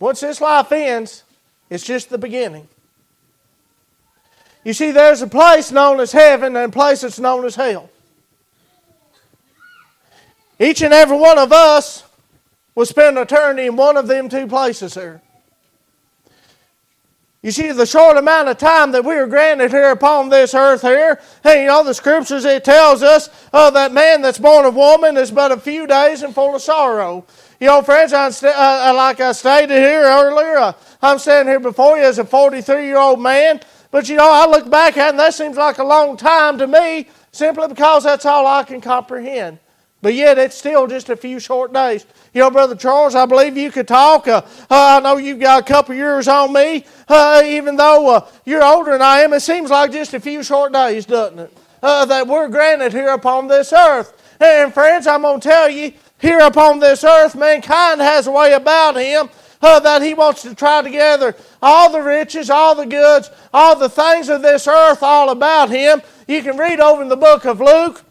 Once 0.00 0.20
this 0.20 0.40
life 0.40 0.72
ends, 0.72 1.22
it's 1.70 1.84
just 1.84 2.08
the 2.08 2.18
beginning. 2.18 2.66
You 4.64 4.72
see, 4.72 4.90
there's 4.90 5.22
a 5.22 5.26
place 5.26 5.70
known 5.70 6.00
as 6.00 6.12
heaven 6.12 6.56
and 6.56 6.72
a 6.72 6.74
place 6.74 7.02
that's 7.02 7.18
known 7.18 7.44
as 7.44 7.54
hell. 7.54 7.90
Each 10.58 10.82
and 10.82 10.92
every 10.92 11.16
one 11.16 11.38
of 11.38 11.52
us 11.52 12.04
will 12.74 12.86
spend 12.86 13.18
eternity 13.18 13.66
in 13.66 13.76
one 13.76 13.96
of 13.96 14.08
them 14.08 14.28
two 14.28 14.46
places 14.46 14.94
here. 14.94 15.20
You 17.40 17.52
see, 17.52 17.70
the 17.70 17.86
short 17.86 18.16
amount 18.16 18.48
of 18.48 18.58
time 18.58 18.90
that 18.92 19.04
we 19.04 19.14
are 19.14 19.28
granted 19.28 19.70
here 19.70 19.92
upon 19.92 20.28
this 20.28 20.54
earth 20.54 20.82
here, 20.82 21.20
hey, 21.44 21.62
you 21.62 21.68
know, 21.68 21.84
the 21.84 21.94
scriptures, 21.94 22.44
it 22.44 22.64
tells 22.64 23.00
us 23.00 23.30
uh, 23.52 23.70
that 23.70 23.92
man 23.92 24.22
that's 24.22 24.38
born 24.38 24.64
of 24.64 24.74
woman 24.74 25.16
is 25.16 25.30
but 25.30 25.52
a 25.52 25.56
few 25.56 25.86
days 25.86 26.22
and 26.22 26.34
full 26.34 26.56
of 26.56 26.62
sorrow. 26.62 27.24
You 27.60 27.68
know, 27.68 27.82
friends, 27.82 28.12
I, 28.12 28.26
uh, 28.26 28.92
like 28.92 29.20
I 29.20 29.30
stated 29.30 29.76
here 29.76 30.02
earlier, 30.02 30.58
uh, 30.58 30.72
I'm 31.00 31.20
standing 31.20 31.52
here 31.52 31.60
before 31.60 31.96
you 31.96 32.02
as 32.02 32.18
a 32.18 32.24
43 32.24 32.84
year 32.84 32.98
old 32.98 33.20
man, 33.20 33.60
but 33.92 34.08
you 34.08 34.16
know, 34.16 34.28
I 34.28 34.46
look 34.46 34.68
back 34.68 34.96
at 34.96 35.06
it 35.06 35.10
and 35.10 35.20
that 35.20 35.32
seems 35.32 35.56
like 35.56 35.78
a 35.78 35.84
long 35.84 36.16
time 36.16 36.58
to 36.58 36.66
me 36.66 37.08
simply 37.30 37.68
because 37.68 38.02
that's 38.02 38.26
all 38.26 38.48
I 38.48 38.64
can 38.64 38.80
comprehend. 38.80 39.60
But 40.00 40.14
yet, 40.14 40.38
it's 40.38 40.56
still 40.56 40.86
just 40.86 41.08
a 41.08 41.16
few 41.16 41.40
short 41.40 41.72
days. 41.72 42.06
You 42.32 42.42
know, 42.42 42.50
Brother 42.50 42.76
Charles, 42.76 43.16
I 43.16 43.26
believe 43.26 43.56
you 43.56 43.72
could 43.72 43.88
talk. 43.88 44.28
Uh, 44.28 44.42
uh, 44.70 44.98
I 44.98 45.00
know 45.00 45.16
you've 45.16 45.40
got 45.40 45.62
a 45.62 45.64
couple 45.64 45.94
years 45.94 46.28
on 46.28 46.52
me. 46.52 46.84
Uh, 47.08 47.42
even 47.44 47.74
though 47.74 48.14
uh, 48.14 48.28
you're 48.44 48.62
older 48.62 48.92
than 48.92 49.02
I 49.02 49.20
am, 49.20 49.32
it 49.32 49.40
seems 49.40 49.70
like 49.70 49.90
just 49.90 50.14
a 50.14 50.20
few 50.20 50.44
short 50.44 50.72
days, 50.72 51.04
doesn't 51.04 51.40
it? 51.40 51.58
Uh, 51.82 52.04
that 52.04 52.28
we're 52.28 52.48
granted 52.48 52.92
here 52.92 53.08
upon 53.08 53.48
this 53.48 53.72
earth. 53.72 54.12
And 54.40 54.72
friends, 54.72 55.08
I'm 55.08 55.22
going 55.22 55.40
to 55.40 55.48
tell 55.48 55.68
you, 55.68 55.92
here 56.20 56.40
upon 56.40 56.78
this 56.78 57.02
earth, 57.02 57.34
mankind 57.34 58.00
has 58.00 58.28
a 58.28 58.30
way 58.30 58.52
about 58.52 58.96
him 58.96 59.28
uh, 59.60 59.80
that 59.80 60.02
he 60.02 60.14
wants 60.14 60.42
to 60.42 60.54
try 60.54 60.80
to 60.80 60.90
gather 60.90 61.34
all 61.60 61.90
the 61.90 62.02
riches, 62.02 62.50
all 62.50 62.76
the 62.76 62.86
goods, 62.86 63.30
all 63.52 63.74
the 63.74 63.88
things 63.88 64.28
of 64.28 64.42
this 64.42 64.68
earth, 64.68 65.02
all 65.02 65.30
about 65.30 65.70
him. 65.70 66.02
You 66.28 66.42
can 66.42 66.56
read 66.56 66.78
over 66.78 67.02
in 67.02 67.08
the 67.08 67.16
book 67.16 67.44
of 67.44 67.60
Luke 67.60 68.04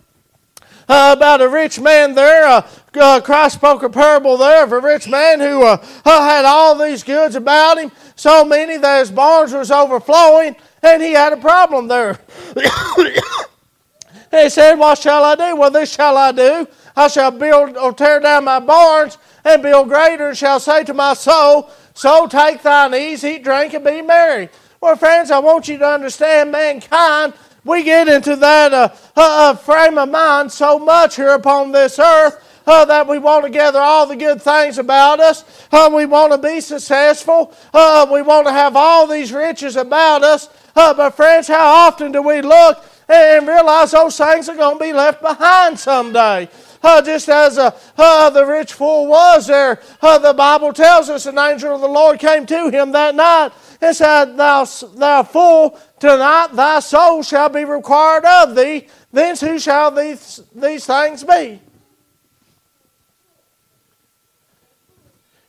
uh, 0.87 1.13
about 1.17 1.41
a 1.41 1.49
rich 1.49 1.79
man 1.79 2.15
there. 2.15 2.45
Uh, 2.45 2.67
uh, 2.95 3.21
Christ 3.21 3.55
spoke 3.55 3.83
a 3.83 3.89
parable 3.89 4.37
there 4.37 4.63
of 4.63 4.71
a 4.71 4.79
rich 4.79 5.07
man 5.07 5.39
who 5.39 5.63
uh, 5.63 5.83
uh, 6.05 6.21
had 6.29 6.45
all 6.45 6.77
these 6.77 7.03
goods 7.03 7.35
about 7.35 7.77
him, 7.77 7.91
so 8.15 8.43
many 8.43 8.77
that 8.77 8.99
his 8.99 9.11
barns 9.11 9.53
was 9.53 9.71
overflowing, 9.71 10.55
and 10.81 11.01
he 11.01 11.11
had 11.11 11.33
a 11.33 11.37
problem 11.37 11.87
there. 11.87 12.19
he 14.31 14.49
said, 14.49 14.75
What 14.75 14.97
shall 14.97 15.23
I 15.23 15.35
do? 15.35 15.55
Well, 15.55 15.71
this 15.71 15.93
shall 15.93 16.17
I 16.17 16.31
do. 16.31 16.67
I 16.95 17.07
shall 17.07 17.31
build 17.31 17.77
or 17.77 17.93
tear 17.93 18.19
down 18.19 18.45
my 18.45 18.59
barns 18.59 19.17
and 19.45 19.61
build 19.61 19.89
greater, 19.89 20.29
and 20.29 20.37
shall 20.37 20.59
say 20.59 20.83
to 20.85 20.93
my 20.93 21.13
soul, 21.13 21.69
So 21.93 22.27
take 22.27 22.63
thine 22.63 22.95
ease, 22.95 23.23
eat, 23.23 23.43
drink, 23.43 23.73
and 23.73 23.85
be 23.85 24.01
merry. 24.01 24.49
Well, 24.81 24.95
friends, 24.95 25.31
I 25.31 25.39
want 25.39 25.67
you 25.67 25.77
to 25.79 25.87
understand 25.87 26.51
mankind 26.51 27.33
we 27.67 27.83
get 27.83 28.07
into 28.07 28.35
that 28.37 28.73
uh, 28.73 28.89
uh, 29.15 29.51
uh, 29.51 29.53
frame 29.55 29.97
of 29.97 30.09
mind 30.09 30.51
so 30.51 30.79
much 30.79 31.17
here 31.17 31.33
upon 31.33 31.71
this 31.71 31.99
earth 31.99 32.43
uh, 32.65 32.85
that 32.85 33.07
we 33.07 33.19
want 33.19 33.45
to 33.45 33.51
gather 33.51 33.79
all 33.79 34.07
the 34.07 34.15
good 34.15 34.41
things 34.41 34.77
about 34.77 35.19
us. 35.19 35.43
Uh, 35.71 35.89
we 35.93 36.05
want 36.05 36.31
to 36.31 36.37
be 36.37 36.59
successful. 36.61 37.53
Uh, 37.73 38.07
we 38.11 38.21
want 38.21 38.47
to 38.47 38.53
have 38.53 38.75
all 38.75 39.05
these 39.05 39.31
riches 39.31 39.75
about 39.75 40.23
us. 40.23 40.49
but, 40.73 41.11
friends, 41.11 41.47
how 41.47 41.87
often 41.87 42.11
do 42.11 42.21
we 42.21 42.41
look 42.41 42.83
and 43.09 43.47
realize 43.47 43.91
those 43.91 44.17
things 44.17 44.49
are 44.49 44.55
going 44.55 44.77
to 44.77 44.83
be 44.83 44.93
left 44.93 45.21
behind 45.21 45.77
someday? 45.77 46.49
Uh, 46.81 47.01
just 47.01 47.27
as 47.29 47.57
uh, 47.57 47.71
uh, 47.97 48.29
the 48.29 48.45
rich 48.45 48.73
fool 48.73 49.07
was 49.07 49.47
there. 49.47 49.81
the 50.01 50.33
Bible 50.37 50.73
tells 50.73 51.09
us 51.09 51.25
an 51.25 51.37
angel 51.37 51.75
of 51.75 51.81
the 51.81 51.87
Lord 51.87 52.19
came 52.19 52.45
to 52.45 52.69
him 52.69 52.91
that 52.91 53.15
night 53.15 53.51
and 53.81 53.95
said, 53.95 54.37
Thou, 54.37 54.65
thou 54.65 55.23
fool, 55.23 55.79
tonight 55.99 56.49
thy 56.53 56.79
soul 56.79 57.23
shall 57.23 57.49
be 57.49 57.65
required 57.65 58.25
of 58.25 58.55
thee. 58.55 58.87
Thence 59.11 59.41
who 59.41 59.59
shall 59.59 59.91
these, 59.91 60.41
these 60.53 60.85
things 60.85 61.23
be? 61.23 61.59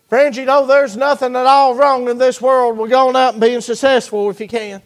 Friends, 0.08 0.38
you 0.38 0.46
know 0.46 0.66
there's 0.66 0.96
nothing 0.96 1.36
at 1.36 1.44
all 1.44 1.74
wrong 1.74 2.08
in 2.08 2.16
this 2.16 2.40
world 2.40 2.78
with 2.78 2.90
going 2.90 3.14
out 3.14 3.34
and 3.34 3.42
being 3.42 3.60
successful 3.60 4.30
if 4.30 4.40
you 4.40 4.48
can. 4.48 4.80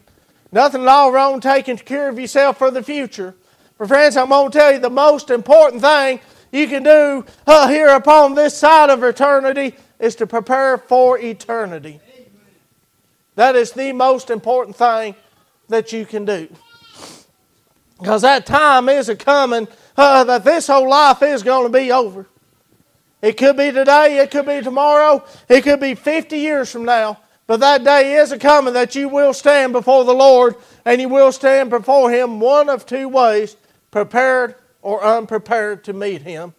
Nothing 0.50 0.82
at 0.82 0.88
all 0.88 1.12
wrong 1.12 1.40
taking 1.40 1.76
care 1.76 2.08
of 2.08 2.18
yourself 2.18 2.58
for 2.58 2.72
the 2.72 2.82
future. 2.82 3.36
But 3.78 3.88
friends, 3.88 4.16
I'm 4.16 4.30
going 4.30 4.50
to 4.50 4.58
tell 4.58 4.72
you 4.72 4.80
the 4.80 4.90
most 4.90 5.30
important 5.30 5.80
thing 5.80 6.20
you 6.52 6.68
can 6.68 6.82
do 6.82 7.24
uh, 7.46 7.66
here 7.66 7.88
upon 7.88 8.34
this 8.34 8.56
side 8.56 8.90
of 8.90 9.02
eternity 9.02 9.74
is 9.98 10.14
to 10.16 10.26
prepare 10.26 10.78
for 10.78 11.18
eternity. 11.18 12.00
That 13.34 13.56
is 13.56 13.72
the 13.72 13.92
most 13.92 14.30
important 14.30 14.76
thing 14.76 15.16
that 15.68 15.92
you 15.92 16.04
can 16.04 16.24
do. 16.26 16.48
Because 17.98 18.22
that 18.22 18.46
time 18.46 18.88
is 18.88 19.08
a 19.08 19.16
coming 19.16 19.66
uh, 19.96 20.24
that 20.24 20.44
this 20.44 20.66
whole 20.66 20.88
life 20.88 21.22
is 21.22 21.42
going 21.42 21.72
to 21.72 21.78
be 21.78 21.90
over. 21.90 22.26
It 23.22 23.36
could 23.36 23.56
be 23.56 23.70
today, 23.70 24.18
it 24.18 24.30
could 24.30 24.46
be 24.46 24.60
tomorrow, 24.60 25.24
it 25.48 25.62
could 25.62 25.80
be 25.80 25.94
50 25.94 26.36
years 26.36 26.70
from 26.70 26.84
now. 26.84 27.18
But 27.46 27.60
that 27.60 27.84
day 27.84 28.14
is 28.16 28.32
a 28.32 28.38
coming 28.38 28.74
that 28.74 28.94
you 28.94 29.08
will 29.08 29.32
stand 29.32 29.72
before 29.72 30.04
the 30.04 30.14
Lord 30.14 30.56
and 30.84 31.00
you 31.00 31.08
will 31.08 31.32
stand 31.32 31.70
before 31.70 32.10
Him 32.10 32.40
one 32.40 32.68
of 32.68 32.84
two 32.84 33.08
ways 33.08 33.56
prepared 33.90 34.56
or 34.82 35.02
unprepared 35.02 35.84
to 35.84 35.92
meet 35.92 36.22
Him. 36.22 36.54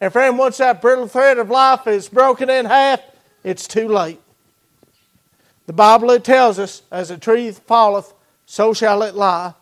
And 0.00 0.12
friend, 0.12 0.38
once 0.38 0.58
that 0.58 0.80
brittle 0.80 1.08
thread 1.08 1.38
of 1.38 1.50
life 1.50 1.86
is 1.86 2.08
broken 2.08 2.48
in 2.48 2.66
half, 2.66 3.00
it's 3.42 3.66
too 3.66 3.88
late. 3.88 4.20
The 5.66 5.72
Bible 5.72 6.18
tells 6.20 6.58
us, 6.58 6.82
as 6.90 7.10
a 7.10 7.18
tree 7.18 7.50
falleth, 7.50 8.12
so 8.46 8.72
shall 8.72 9.02
it 9.02 9.14
lie. 9.14 9.54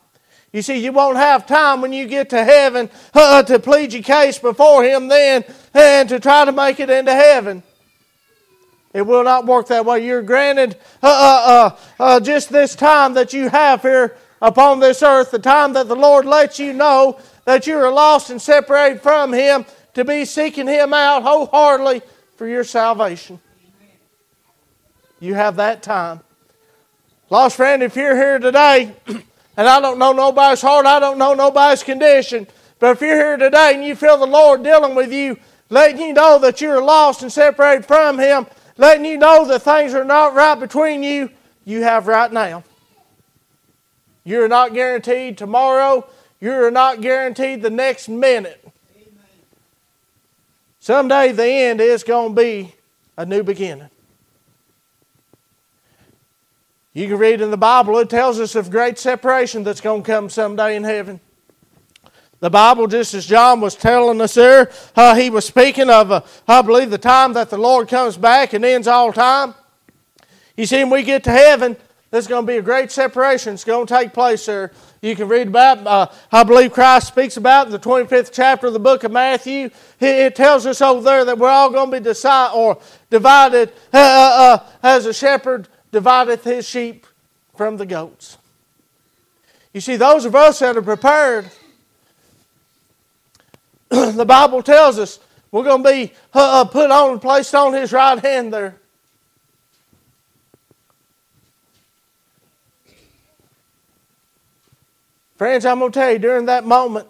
You 0.53 0.63
see, 0.63 0.79
you 0.79 0.93
won't 0.93 1.19
have 1.19 1.47
time 1.47 1.83
when 1.83 1.93
you 1.93 2.07
get 2.07 2.31
to 2.31 2.43
heaven 2.43 2.89
uh, 3.13 3.43
to 3.43 3.59
plead 3.59 3.93
your 3.93 4.03
case 4.03 4.39
before 4.39 4.83
Him 4.83 5.09
then 5.09 5.45
and 5.75 6.09
to 6.09 6.19
try 6.19 6.45
to 6.45 6.53
make 6.53 6.81
it 6.81 6.89
into 6.89 7.13
heaven. 7.13 7.63
It 8.95 9.03
will 9.03 9.25
not 9.25 9.45
work 9.45 9.69
that 9.69 9.85
way. 9.85 10.07
You're 10.07 10.23
granted 10.23 10.79
uh, 11.03 11.07
uh, 11.07 11.77
uh, 12.01 12.03
uh 12.03 12.21
just 12.21 12.49
this 12.49 12.75
time 12.75 13.15
that 13.15 13.35
you 13.35 13.51
have 13.51 13.83
here 13.83 14.17
upon 14.41 14.81
this 14.81 15.03
earth, 15.03 15.31
the 15.31 15.39
time 15.39 15.75
that 15.75 15.89
the 15.89 15.97
Lord 15.97 16.25
lets 16.25 16.59
you 16.59 16.73
know 16.73 17.21
that 17.49 17.67
you 17.67 17.78
are 17.78 17.90
lost 17.90 18.28
and 18.28 18.43
separated 18.43 19.00
from 19.00 19.33
Him, 19.33 19.64
to 19.95 20.05
be 20.05 20.26
seeking 20.26 20.67
Him 20.67 20.93
out 20.93 21.23
wholeheartedly 21.23 22.02
for 22.37 22.47
your 22.47 22.62
salvation. 22.62 23.40
You 25.19 25.33
have 25.33 25.57
that 25.57 25.83
time. 25.83 26.21
Lost 27.31 27.57
friend, 27.57 27.83
if 27.83 27.97
you're 27.97 28.14
here 28.14 28.38
today, 28.38 28.95
and 29.57 29.67
I 29.67 29.81
don't 29.81 29.99
know 29.99 30.12
nobody's 30.12 30.61
heart, 30.61 30.85
I 30.85 31.00
don't 31.00 31.17
know 31.17 31.33
nobody's 31.33 31.83
condition, 31.83 32.47
but 32.81 32.90
if 32.90 33.00
you're 33.00 33.17
here 33.17 33.38
today 33.38 33.73
and 33.76 33.83
you 33.83 33.97
feel 33.97 34.19
the 34.19 34.26
Lord 34.26 34.62
dealing 34.62 34.95
with 34.95 35.11
you, 35.11 35.38
letting 35.71 36.02
you 36.02 36.12
know 36.12 36.38
that 36.40 36.61
you're 36.61 36.85
lost 36.85 37.23
and 37.23 37.33
separated 37.33 37.87
from 37.87 38.19
Him, 38.19 38.47
letting 38.76 39.07
you 39.07 39.17
know 39.17 39.49
that 39.49 39.62
things 39.62 39.95
are 39.95 40.05
not 40.05 40.35
right 40.35 40.61
between 40.61 41.02
you, 41.02 41.31
you 41.64 41.81
have 41.81 42.09
right 42.09 42.31
now. 42.31 42.62
You're 44.23 44.49
not 44.49 44.75
guaranteed 44.75 45.38
tomorrow. 45.38 46.07
You're 46.40 46.71
not 46.71 47.00
guaranteed 47.00 47.62
the 47.62 47.71
next 47.71 48.09
minute. 48.09 48.64
Someday 50.80 51.33
the 51.33 51.45
end 51.45 51.80
is 51.80 52.04
going 52.04 52.35
to 52.35 52.40
be 52.40 52.75
a 53.16 53.26
new 53.26 53.42
beginning. 53.42 53.90
You 56.95 57.07
can 57.09 57.18
read 57.18 57.40
in 57.40 57.50
the 57.50 57.57
Bible, 57.57 57.99
it 57.99 58.11
tells 58.11 58.40
us 58.40 58.54
of 58.54 58.71
great 58.71 58.99
separation 58.99 59.62
that's 59.62 59.80
going 59.80 60.02
to 60.02 60.07
come 60.07 60.28
someday 60.28 60.75
in 60.75 60.85
heaven. 60.85 61.21
The 62.40 62.50
Bible, 62.50 62.87
just 62.87 63.14
as 63.14 63.26
John 63.26 63.61
was 63.61 63.75
telling 63.75 64.21
us 64.21 64.35
there, 64.35 64.71
uh, 64.95 65.16
he 65.16 65.28
was 65.28 65.45
speaking 65.45 65.90
of, 65.90 66.12
uh, 66.12 66.21
I 66.47 66.62
believe, 66.62 66.90
the 66.90 66.99
time 66.99 67.33
that 67.33 67.50
the 67.50 67.59
Lord 67.59 67.88
comes 67.88 68.16
back 68.16 68.52
and 68.52 68.64
ends 68.64 68.87
all 68.87 69.12
time. 69.12 69.54
You 70.57 70.66
see, 70.66 70.78
when 70.78 70.90
we 70.90 71.02
get 71.02 71.25
to 71.25 71.30
heaven, 71.30 71.76
there's 72.11 72.28
going 72.28 72.47
to 72.47 72.52
be 72.52 72.59
a 72.59 72.62
great 72.62 72.90
separation. 72.90 73.54
It's 73.54 73.64
going 73.64 73.87
to 73.87 73.95
take 73.95 74.12
place 74.12 74.47
there. 74.47 74.73
You 75.00 75.14
can 75.14 75.28
read 75.28 75.49
about, 75.49 75.87
uh, 75.87 76.07
I 76.33 76.43
believe 76.43 76.73
Christ 76.73 77.09
speaks 77.09 77.37
about 77.37 77.67
in 77.67 77.73
the 77.73 77.78
25th 77.78 78.31
chapter 78.33 78.67
of 78.67 78.73
the 78.73 78.81
book 78.81 79.05
of 79.05 79.12
Matthew. 79.12 79.71
It 80.00 80.35
tells 80.35 80.67
us 80.67 80.83
over 80.83 81.00
there 81.02 81.25
that 81.25 81.38
we're 81.38 81.49
all 81.49 81.71
going 81.71 81.90
to 81.90 82.00
be 82.00 82.02
decide, 82.02 82.52
or 82.52 82.78
divided 83.09 83.73
uh, 83.93 83.99
uh, 83.99 84.00
uh 84.00 84.71
as 84.83 85.07
a 85.07 85.14
shepherd 85.14 85.69
divideth 85.93 86.43
his 86.45 86.69
sheep 86.69 87.07
from 87.57 87.76
the 87.76 87.87
goats. 87.87 88.38
You 89.73 89.81
see, 89.81 89.97
those 89.97 90.25
of 90.25 90.35
us 90.35 90.59
that 90.59 90.76
are 90.76 90.83
prepared, 90.83 91.50
the 93.88 94.25
Bible 94.25 94.62
tells 94.62 94.99
us 94.99 95.21
we're 95.52 95.64
going 95.64 95.85
to 95.85 95.90
be 95.90 96.12
uh, 96.35 96.62
uh, 96.62 96.64
put 96.64 96.90
on 96.90 97.12
and 97.12 97.23
placed 97.23 97.55
on 97.55 97.73
his 97.73 97.93
right 97.93 98.19
hand 98.19 98.52
there. 98.52 98.76
Friends, 105.38 105.64
I'm 105.64 105.78
going 105.78 105.92
to 105.92 105.99
tell 106.00 106.12
you, 106.12 106.18
during 106.18 106.47
that 106.47 106.66
moment, 106.66 107.07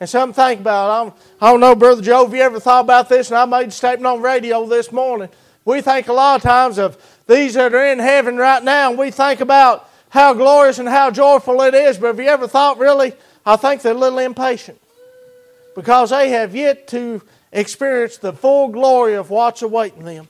and 0.00 0.10
something 0.10 0.34
to 0.34 0.48
think 0.48 0.60
about. 0.60 0.90
I 0.90 1.04
don't, 1.04 1.16
I 1.40 1.50
don't 1.52 1.60
know, 1.60 1.76
Brother 1.76 2.02
Joe, 2.02 2.26
if 2.26 2.32
you 2.32 2.40
ever 2.40 2.58
thought 2.58 2.80
about 2.80 3.08
this, 3.08 3.30
and 3.30 3.38
I 3.38 3.44
made 3.44 3.68
a 3.68 3.70
statement 3.70 4.06
on 4.06 4.20
radio 4.20 4.66
this 4.66 4.90
morning. 4.90 5.28
We 5.64 5.80
think 5.80 6.08
a 6.08 6.12
lot 6.12 6.36
of 6.36 6.42
times 6.42 6.78
of 6.78 6.98
these 7.28 7.54
that 7.54 7.72
are 7.72 7.86
in 7.92 8.00
heaven 8.00 8.38
right 8.38 8.62
now, 8.64 8.90
and 8.90 8.98
we 8.98 9.12
think 9.12 9.40
about 9.40 9.88
how 10.08 10.34
glorious 10.34 10.80
and 10.80 10.88
how 10.88 11.12
joyful 11.12 11.62
it 11.62 11.74
is, 11.74 11.96
but 11.96 12.08
have 12.08 12.18
you 12.18 12.26
ever 12.26 12.48
thought 12.48 12.76
really? 12.76 13.12
I 13.46 13.54
think 13.54 13.82
they're 13.82 13.94
a 13.94 13.96
little 13.96 14.18
impatient 14.18 14.80
because 15.76 16.10
they 16.10 16.30
have 16.30 16.56
yet 16.56 16.88
to 16.88 17.22
experience 17.52 18.16
the 18.16 18.32
full 18.32 18.68
glory 18.68 19.14
of 19.14 19.30
what's 19.30 19.62
awaiting 19.62 20.04
them. 20.04 20.26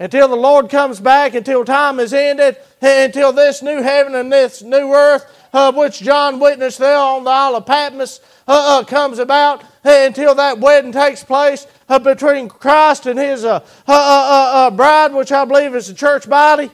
Until 0.00 0.28
the 0.28 0.36
Lord 0.36 0.70
comes 0.70 1.00
back, 1.00 1.34
until 1.34 1.64
time 1.64 1.98
is 1.98 2.12
ended, 2.12 2.56
until 2.80 3.32
this 3.32 3.62
new 3.62 3.82
heaven 3.82 4.14
and 4.14 4.32
this 4.32 4.62
new 4.62 4.92
earth, 4.92 5.26
uh, 5.52 5.72
which 5.72 6.00
John 6.00 6.38
witnessed 6.38 6.78
there 6.78 6.96
on 6.96 7.24
the 7.24 7.30
Isle 7.30 7.56
of 7.56 7.66
Patmos, 7.66 8.20
uh, 8.46 8.80
uh, 8.80 8.84
comes 8.84 9.18
about, 9.18 9.64
until 9.82 10.36
that 10.36 10.60
wedding 10.60 10.92
takes 10.92 11.24
place 11.24 11.66
uh, 11.88 11.98
between 11.98 12.48
Christ 12.48 13.06
and 13.06 13.18
His 13.18 13.44
uh, 13.44 13.64
uh, 13.88 14.70
bride, 14.70 15.12
which 15.12 15.32
I 15.32 15.44
believe 15.44 15.74
is 15.74 15.88
the 15.88 15.94
church 15.94 16.28
body, 16.28 16.70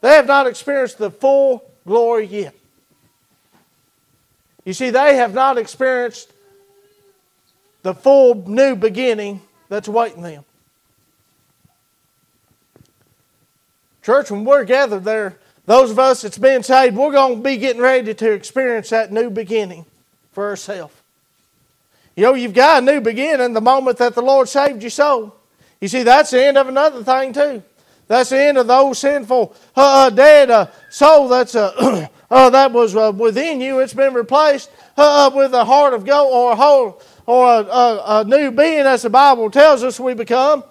they 0.00 0.10
have 0.10 0.26
not 0.26 0.46
experienced 0.46 0.98
the 0.98 1.10
full 1.10 1.64
glory 1.86 2.26
yet. 2.26 2.54
You 4.64 4.74
see, 4.74 4.90
they 4.90 5.16
have 5.16 5.34
not 5.34 5.58
experienced 5.58 6.32
the 7.82 7.94
full 7.94 8.48
new 8.48 8.76
beginning 8.76 9.40
that's 9.68 9.88
waiting 9.88 10.22
them. 10.22 10.44
Church, 14.02 14.30
when 14.30 14.44
we're 14.44 14.64
gathered 14.64 15.04
there, 15.04 15.38
those 15.64 15.92
of 15.92 15.98
us 15.98 16.22
that's 16.22 16.38
been 16.38 16.62
saved, 16.62 16.96
we're 16.96 17.12
going 17.12 17.36
to 17.36 17.42
be 17.42 17.56
getting 17.56 17.80
ready 17.80 18.12
to 18.12 18.32
experience 18.32 18.90
that 18.90 19.12
new 19.12 19.30
beginning 19.30 19.86
for 20.32 20.48
ourselves. 20.48 20.94
You 22.16 22.24
know, 22.24 22.34
you've 22.34 22.52
got 22.52 22.82
a 22.82 22.84
new 22.84 23.00
beginning 23.00 23.52
the 23.52 23.60
moment 23.60 23.98
that 23.98 24.14
the 24.14 24.22
Lord 24.22 24.48
saved 24.48 24.82
your 24.82 24.90
soul. 24.90 25.34
You 25.80 25.88
see, 25.88 26.02
that's 26.02 26.30
the 26.30 26.44
end 26.44 26.58
of 26.58 26.68
another 26.68 27.02
thing, 27.02 27.32
too. 27.32 27.62
That's 28.08 28.30
the 28.30 28.42
end 28.42 28.58
of 28.58 28.66
the 28.66 28.74
old 28.74 28.96
sinful, 28.96 29.54
uh, 29.76 30.06
uh 30.06 30.10
dead 30.10 30.50
uh, 30.50 30.66
soul 30.90 31.28
that's, 31.28 31.54
uh, 31.54 32.08
uh 32.30 32.50
that 32.50 32.72
was 32.72 32.94
uh, 32.94 33.12
within 33.16 33.60
you. 33.60 33.78
It's 33.78 33.94
been 33.94 34.12
replaced 34.12 34.70
with 34.96 35.54
a 35.54 35.64
heart 35.64 35.94
of 35.94 36.04
gold 36.04 36.32
or 36.32 36.52
a 36.52 36.56
whole 36.56 37.00
or 37.24 37.46
a, 37.46 37.64
a, 37.64 38.20
a 38.20 38.24
new 38.24 38.50
being, 38.50 38.80
as 38.80 39.02
the 39.02 39.10
Bible 39.10 39.50
tells 39.50 39.82
us 39.84 39.98
we 39.98 40.12
become. 40.12 40.64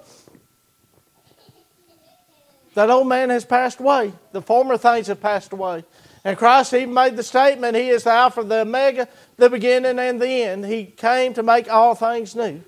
That 2.73 2.89
old 2.89 3.07
man 3.07 3.29
has 3.29 3.43
passed 3.43 3.79
away. 3.79 4.13
The 4.31 4.41
former 4.41 4.77
things 4.77 5.07
have 5.07 5.21
passed 5.21 5.51
away. 5.51 5.83
And 6.23 6.37
Christ 6.37 6.73
even 6.73 6.93
made 6.93 7.17
the 7.17 7.23
statement 7.23 7.75
He 7.75 7.89
is 7.89 8.03
the 8.03 8.11
Alpha, 8.11 8.43
the 8.43 8.61
Omega, 8.61 9.07
the 9.37 9.49
beginning 9.49 9.99
and 9.99 10.21
the 10.21 10.27
end. 10.27 10.65
He 10.65 10.85
came 10.85 11.33
to 11.33 11.43
make 11.43 11.69
all 11.69 11.95
things 11.95 12.35
new. 12.35 12.61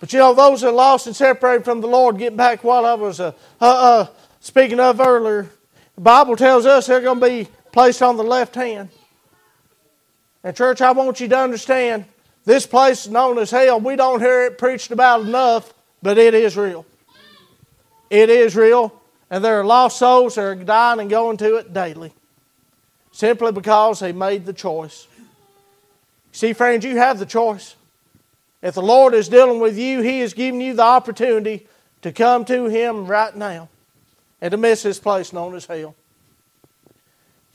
But 0.00 0.12
you 0.12 0.20
know, 0.20 0.32
those 0.32 0.60
that 0.60 0.68
are 0.68 0.72
lost 0.72 1.06
and 1.06 1.16
separated 1.16 1.64
from 1.64 1.80
the 1.80 1.88
Lord, 1.88 2.18
getting 2.18 2.36
back 2.36 2.62
what 2.62 2.84
I 2.84 2.94
was 2.94 3.18
uh, 3.18 3.32
uh, 3.60 3.64
uh, 3.64 4.06
speaking 4.40 4.78
of 4.78 5.00
earlier, 5.00 5.50
the 5.96 6.00
Bible 6.00 6.36
tells 6.36 6.66
us 6.66 6.86
they're 6.86 7.00
going 7.00 7.20
to 7.20 7.26
be 7.26 7.48
placed 7.72 8.00
on 8.00 8.16
the 8.16 8.22
left 8.22 8.54
hand. 8.54 8.90
And, 10.44 10.56
church, 10.56 10.80
I 10.80 10.92
want 10.92 11.18
you 11.18 11.26
to 11.26 11.38
understand 11.38 12.04
this 12.48 12.64
place 12.64 13.04
is 13.04 13.12
known 13.12 13.38
as 13.38 13.50
hell. 13.50 13.78
We 13.78 13.94
don't 13.94 14.20
hear 14.20 14.46
it 14.46 14.56
preached 14.56 14.90
about 14.90 15.20
enough, 15.20 15.74
but 16.02 16.16
it 16.16 16.32
is 16.32 16.56
real. 16.56 16.86
It 18.08 18.30
is 18.30 18.56
real. 18.56 18.90
And 19.28 19.44
there 19.44 19.60
are 19.60 19.66
lost 19.66 19.98
souls 19.98 20.36
that 20.36 20.40
are 20.40 20.54
dying 20.54 20.98
and 20.98 21.10
going 21.10 21.36
to 21.36 21.56
it 21.56 21.74
daily 21.74 22.10
simply 23.12 23.52
because 23.52 24.00
they 24.00 24.12
made 24.12 24.46
the 24.46 24.54
choice. 24.54 25.06
See, 26.32 26.54
friends, 26.54 26.86
you 26.86 26.96
have 26.96 27.18
the 27.18 27.26
choice. 27.26 27.76
If 28.62 28.76
the 28.76 28.82
Lord 28.82 29.12
is 29.12 29.28
dealing 29.28 29.60
with 29.60 29.76
you, 29.76 30.00
He 30.00 30.22
is 30.22 30.32
giving 30.32 30.62
you 30.62 30.72
the 30.72 30.84
opportunity 30.84 31.66
to 32.00 32.12
come 32.12 32.46
to 32.46 32.64
Him 32.64 33.06
right 33.06 33.36
now 33.36 33.68
and 34.40 34.52
to 34.52 34.56
miss 34.56 34.84
this 34.84 34.98
place 34.98 35.34
known 35.34 35.54
as 35.54 35.66
hell. 35.66 35.94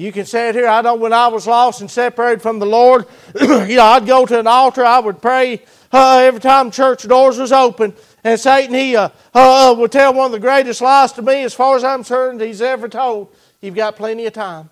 You 0.04 0.12
can 0.12 0.26
say 0.26 0.50
it 0.50 0.56
here. 0.56 0.68
I 0.68 0.82
know 0.82 0.96
when 0.96 1.14
I 1.14 1.28
was 1.28 1.48
lost 1.48 1.80
and 1.80 1.90
separated 1.90 2.42
from 2.42 2.60
the 2.60 2.66
Lord, 2.66 3.06
you 3.40 3.78
know, 3.78 3.86
I'd 3.86 4.06
go 4.06 4.26
to 4.26 4.38
an 4.38 4.48
altar, 4.48 4.84
I 4.84 5.00
would 5.00 5.22
pray 5.22 5.62
uh, 5.94 6.18
every 6.18 6.42
time 6.42 6.72
church 6.72 7.04
doors 7.04 7.38
was 7.38 7.54
open. 7.54 7.94
And 8.22 8.38
Satan, 8.38 8.76
he 8.76 8.98
uh, 8.98 9.08
uh, 9.34 9.74
would 9.78 9.94
tell 9.94 10.14
one 10.14 10.26
of 10.26 10.34
the 10.34 10.42
greatest 10.42 10.82
lies 10.82 11.14
to 11.14 11.22
me, 11.22 11.44
as 11.44 11.54
far 11.54 11.78
as 11.78 11.86
I'm 11.86 12.00
concerned, 12.00 12.42
he's 12.42 12.62
ever 12.62 12.90
told. 12.90 13.34
You've 13.62 13.76
got 13.76 13.96
plenty 13.96 14.26
of 14.26 14.34
time. 14.34 14.70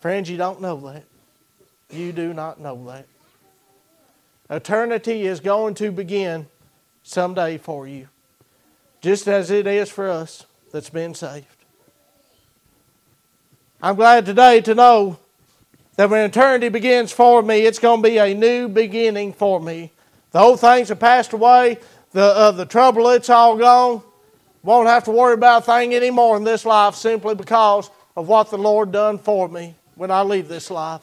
Friends, 0.00 0.28
you 0.28 0.36
don't 0.36 0.60
know 0.60 0.78
that. 0.80 1.04
You 1.88 2.12
do 2.12 2.34
not 2.34 2.60
know 2.60 2.84
that. 2.88 3.06
Eternity 4.50 5.22
is 5.22 5.40
going 5.40 5.72
to 5.76 5.90
begin 5.90 6.46
someday 7.02 7.56
for 7.56 7.88
you, 7.88 8.06
just 9.00 9.26
as 9.28 9.50
it 9.50 9.66
is 9.66 9.88
for 9.88 10.10
us 10.10 10.44
that's 10.72 10.90
been 10.90 11.14
saved. 11.14 11.61
I'm 13.84 13.96
glad 13.96 14.24
today 14.24 14.60
to 14.60 14.76
know 14.76 15.18
that 15.96 16.08
when 16.08 16.24
eternity 16.24 16.68
begins 16.68 17.10
for 17.10 17.42
me, 17.42 17.62
it's 17.62 17.80
going 17.80 18.00
to 18.00 18.08
be 18.08 18.16
a 18.16 18.32
new 18.32 18.68
beginning 18.68 19.32
for 19.32 19.60
me. 19.60 19.90
The 20.30 20.38
old 20.38 20.60
things 20.60 20.88
have 20.90 21.00
passed 21.00 21.32
away, 21.32 21.78
the, 22.12 22.22
uh, 22.22 22.52
the 22.52 22.64
trouble, 22.64 23.08
it's 23.10 23.28
all 23.28 23.58
gone. 23.58 24.02
Won't 24.62 24.86
have 24.86 25.02
to 25.04 25.10
worry 25.10 25.34
about 25.34 25.64
a 25.64 25.66
thing 25.66 25.96
anymore 25.96 26.36
in 26.36 26.44
this 26.44 26.64
life 26.64 26.94
simply 26.94 27.34
because 27.34 27.90
of 28.16 28.28
what 28.28 28.50
the 28.50 28.56
Lord 28.56 28.92
done 28.92 29.18
for 29.18 29.48
me 29.48 29.74
when 29.96 30.12
I 30.12 30.22
leave 30.22 30.46
this 30.46 30.70
life. 30.70 31.00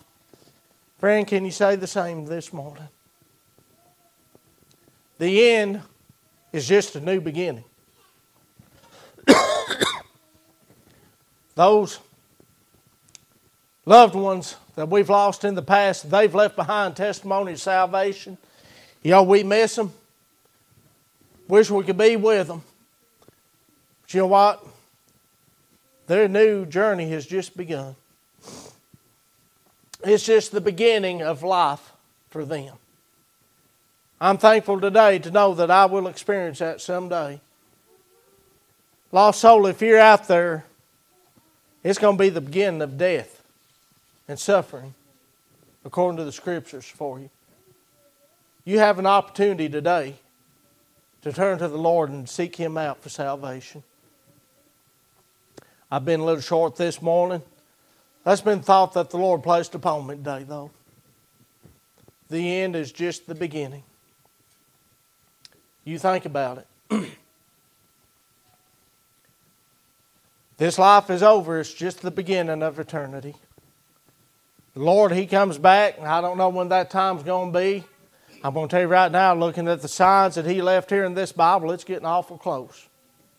Friend, 0.99 1.27
can 1.27 1.43
you 1.43 1.51
say 1.51 1.75
the 1.75 1.85
same 1.85 2.25
this 2.25 2.53
morning? 2.53 2.87
The 5.17 5.49
end 5.49 5.81
is 6.53 6.65
just 6.65 6.95
a 6.95 7.01
new 7.01 7.19
beginning. 7.19 7.65
Those 11.55 11.99
loved 13.89 14.13
ones 14.13 14.56
that 14.75 14.88
we've 14.88 15.10
lost 15.10 15.43
in 15.43 15.56
the 15.56 15.63
past, 15.63 16.12
they've 16.12 16.36
left 16.36 16.56
behind 16.56 16.95
testimony 16.95 17.54
of 17.54 17.60
salvation. 17.60 18.38
You 19.02 19.12
know, 19.12 19.23
we 19.23 19.41
miss 19.41 19.75
them. 19.75 19.91
Wish 21.47 21.71
we 21.71 21.84
could 21.84 21.97
be 21.97 22.15
with 22.15 22.47
them. 22.47 22.62
But 24.04 24.13
you 24.13 24.19
know 24.19 24.28
what? 24.28 24.63
Their 26.06 26.28
new 26.28 26.67
journey 26.67 27.10
has 27.10 27.25
just 27.25 27.58
begun. 27.58 27.95
It's 30.04 30.23
just 30.23 30.52
the 30.52 30.62
beginning 30.62 31.23
of 31.23 31.41
life 31.41 31.91
for 32.30 32.45
them. 32.45 32.75
I'm 34.21 34.38
thankful 34.38 34.80
today 34.80 35.17
to 35.17 35.32
know 35.32 35.56
that 35.56 35.71
I 35.71 35.86
will 35.86 36.06
experience 36.08 36.60
that 36.60 36.80
someday. 36.80 37.41
Lost 39.12 39.41
soul, 39.41 39.65
if 39.65 39.82
you're 39.82 39.99
out 39.99 40.28
there, 40.28 40.65
it's 41.84 41.97
going 41.97 42.17
to 42.17 42.21
be 42.21 42.30
the 42.30 42.41
beginning 42.41 42.84
of 42.84 42.95
death 42.95 43.38
and 44.29 44.39
suffering, 44.39 44.93
according 45.83 46.17
to 46.17 46.23
the 46.23 46.31
scriptures 46.31 46.85
for 46.85 47.19
you. 47.19 47.31
You 48.63 48.77
have 48.77 48.99
an 48.99 49.07
opportunity 49.07 49.67
today 49.67 50.15
to 51.23 51.33
turn 51.33 51.57
to 51.57 51.67
the 51.67 51.79
Lord 51.79 52.11
and 52.11 52.29
seek 52.29 52.55
Him 52.55 52.77
out 52.77 53.01
for 53.01 53.09
salvation. 53.09 53.83
I've 55.91 56.05
been 56.05 56.19
a 56.19 56.25
little 56.25 56.41
short 56.41 56.75
this 56.75 57.01
morning. 57.01 57.41
That's 58.23 58.41
been 58.41 58.61
thought 58.61 58.93
that 58.93 59.09
the 59.09 59.17
Lord 59.17 59.41
placed 59.41 59.73
upon 59.73 60.05
me 60.05 60.15
today, 60.15 60.45
though. 60.47 60.69
The 62.29 62.59
end 62.59 62.75
is 62.75 62.91
just 62.91 63.25
the 63.25 63.33
beginning. 63.33 63.81
You 65.83 65.97
think 65.97 66.25
about 66.25 66.59
it. 66.59 66.67
this 70.57 70.77
life 70.77 71.09
is 71.09 71.23
over, 71.23 71.59
it's 71.59 71.73
just 71.73 72.03
the 72.03 72.11
beginning 72.11 72.61
of 72.61 72.77
eternity. 72.77 73.33
Lord, 74.79 75.11
He 75.11 75.27
comes 75.27 75.57
back, 75.57 75.97
and 75.97 76.07
I 76.07 76.21
don't 76.21 76.37
know 76.37 76.47
when 76.47 76.69
that 76.69 76.89
time's 76.89 77.21
going 77.21 77.51
to 77.51 77.59
be. 77.59 77.83
I'm 78.41 78.53
going 78.53 78.69
to 78.69 78.71
tell 78.71 78.79
you 78.79 78.87
right 78.87 79.11
now, 79.11 79.33
looking 79.35 79.67
at 79.67 79.81
the 79.81 79.89
signs 79.89 80.35
that 80.35 80.45
he 80.45 80.61
left 80.61 80.89
here 80.89 81.03
in 81.03 81.13
this 81.13 81.33
Bible, 81.33 81.73
it's 81.73 81.83
getting 81.83 82.05
awful 82.05 82.37
close. 82.37 82.87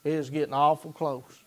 It 0.04 0.12
is 0.12 0.28
getting 0.28 0.52
awful 0.52 0.92
close. 0.92 1.40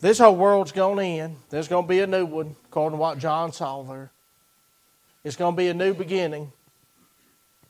This 0.00 0.18
whole 0.18 0.34
world's 0.34 0.72
going 0.72 0.96
to 0.96 1.04
end. 1.04 1.36
There's 1.48 1.68
going 1.68 1.84
to 1.84 1.88
be 1.88 2.00
a 2.00 2.08
new 2.08 2.26
one, 2.26 2.56
according 2.64 2.96
to 2.96 3.00
what 3.00 3.18
John 3.18 3.52
saw 3.52 3.84
there. 3.84 4.10
It's 5.22 5.36
going 5.36 5.54
to 5.54 5.56
be 5.56 5.68
a 5.68 5.74
new 5.74 5.94
beginning 5.94 6.50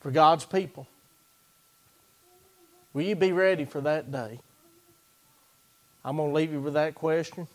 for 0.00 0.11
God's 0.11 0.46
people. 0.46 0.87
Will 2.94 3.02
you 3.02 3.16
be 3.16 3.32
ready 3.32 3.66
for 3.66 3.82
that 3.82 4.11
day? 4.11 4.40
I'm 6.02 6.16
going 6.16 6.30
to 6.30 6.34
leave 6.34 6.52
you 6.52 6.62
with 6.62 6.72
that 6.72 6.94
question. 6.94 7.46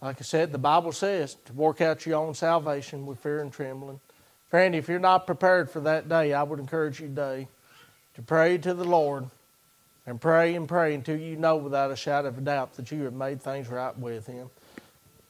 Like 0.00 0.16
I 0.20 0.22
said, 0.22 0.52
the 0.52 0.58
Bible 0.58 0.92
says 0.92 1.36
to 1.46 1.52
work 1.52 1.80
out 1.80 2.06
your 2.06 2.18
own 2.18 2.34
salvation 2.34 3.04
with 3.06 3.18
fear 3.18 3.40
and 3.40 3.52
trembling. 3.52 4.00
Friend, 4.48 4.74
if 4.74 4.88
you're 4.88 4.98
not 4.98 5.26
prepared 5.26 5.70
for 5.70 5.80
that 5.80 6.08
day, 6.08 6.32
I 6.32 6.42
would 6.42 6.60
encourage 6.60 7.00
you 7.00 7.08
today 7.08 7.48
to 8.14 8.22
pray 8.22 8.58
to 8.58 8.74
the 8.74 8.84
Lord 8.84 9.26
and 10.06 10.20
pray 10.20 10.54
and 10.54 10.68
pray 10.68 10.94
until 10.94 11.18
you 11.18 11.36
know 11.36 11.56
without 11.56 11.90
a 11.90 11.96
shadow 11.96 12.28
of 12.28 12.38
a 12.38 12.40
doubt 12.40 12.74
that 12.76 12.90
you 12.90 13.02
have 13.02 13.12
made 13.12 13.42
things 13.42 13.68
right 13.68 13.96
with 13.98 14.26
Him. 14.26 14.48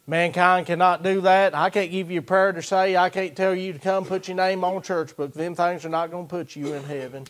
Mankind 0.06 0.66
cannot 0.66 1.02
do 1.02 1.20
that. 1.22 1.54
I 1.54 1.68
can't 1.68 1.90
give 1.90 2.10
you 2.10 2.20
a 2.20 2.22
prayer 2.22 2.52
to 2.52 2.62
say. 2.62 2.96
I 2.96 3.10
can't 3.10 3.36
tell 3.36 3.54
you 3.54 3.72
to 3.72 3.78
come 3.78 4.04
put 4.04 4.28
your 4.28 4.36
name 4.36 4.64
on 4.64 4.80
church 4.82 5.16
book. 5.16 5.34
Them 5.34 5.54
things 5.54 5.84
are 5.84 5.90
not 5.90 6.10
going 6.10 6.26
to 6.26 6.30
put 6.30 6.56
you 6.56 6.74
in 6.74 6.84
heaven. 6.84 7.26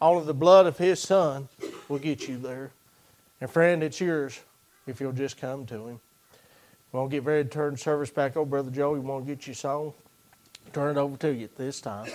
Only 0.00 0.24
the 0.26 0.34
blood 0.34 0.66
of 0.66 0.76
His 0.78 1.00
Son 1.00 1.48
will 1.88 1.98
get 1.98 2.28
you 2.28 2.36
there. 2.36 2.70
And 3.40 3.50
friend, 3.50 3.82
it's 3.82 4.00
yours 4.00 4.38
if 4.86 5.00
you'll 5.00 5.12
just 5.12 5.38
come 5.38 5.66
to 5.66 5.86
Him. 5.86 6.00
Want 6.92 7.10
to 7.10 7.16
get 7.16 7.24
ready 7.24 7.44
to 7.44 7.48
turn 7.48 7.76
service 7.76 8.10
back 8.10 8.36
over, 8.36 8.48
Brother 8.48 8.70
Joe. 8.70 8.92
We 8.92 9.00
want 9.00 9.26
to 9.26 9.34
get 9.34 9.46
you 9.46 9.54
song. 9.54 9.94
Turn 10.72 10.96
it 10.96 11.00
over 11.00 11.16
to 11.18 11.32
you 11.32 11.44
at 11.44 11.56
this 11.56 11.80
time. 11.80 12.10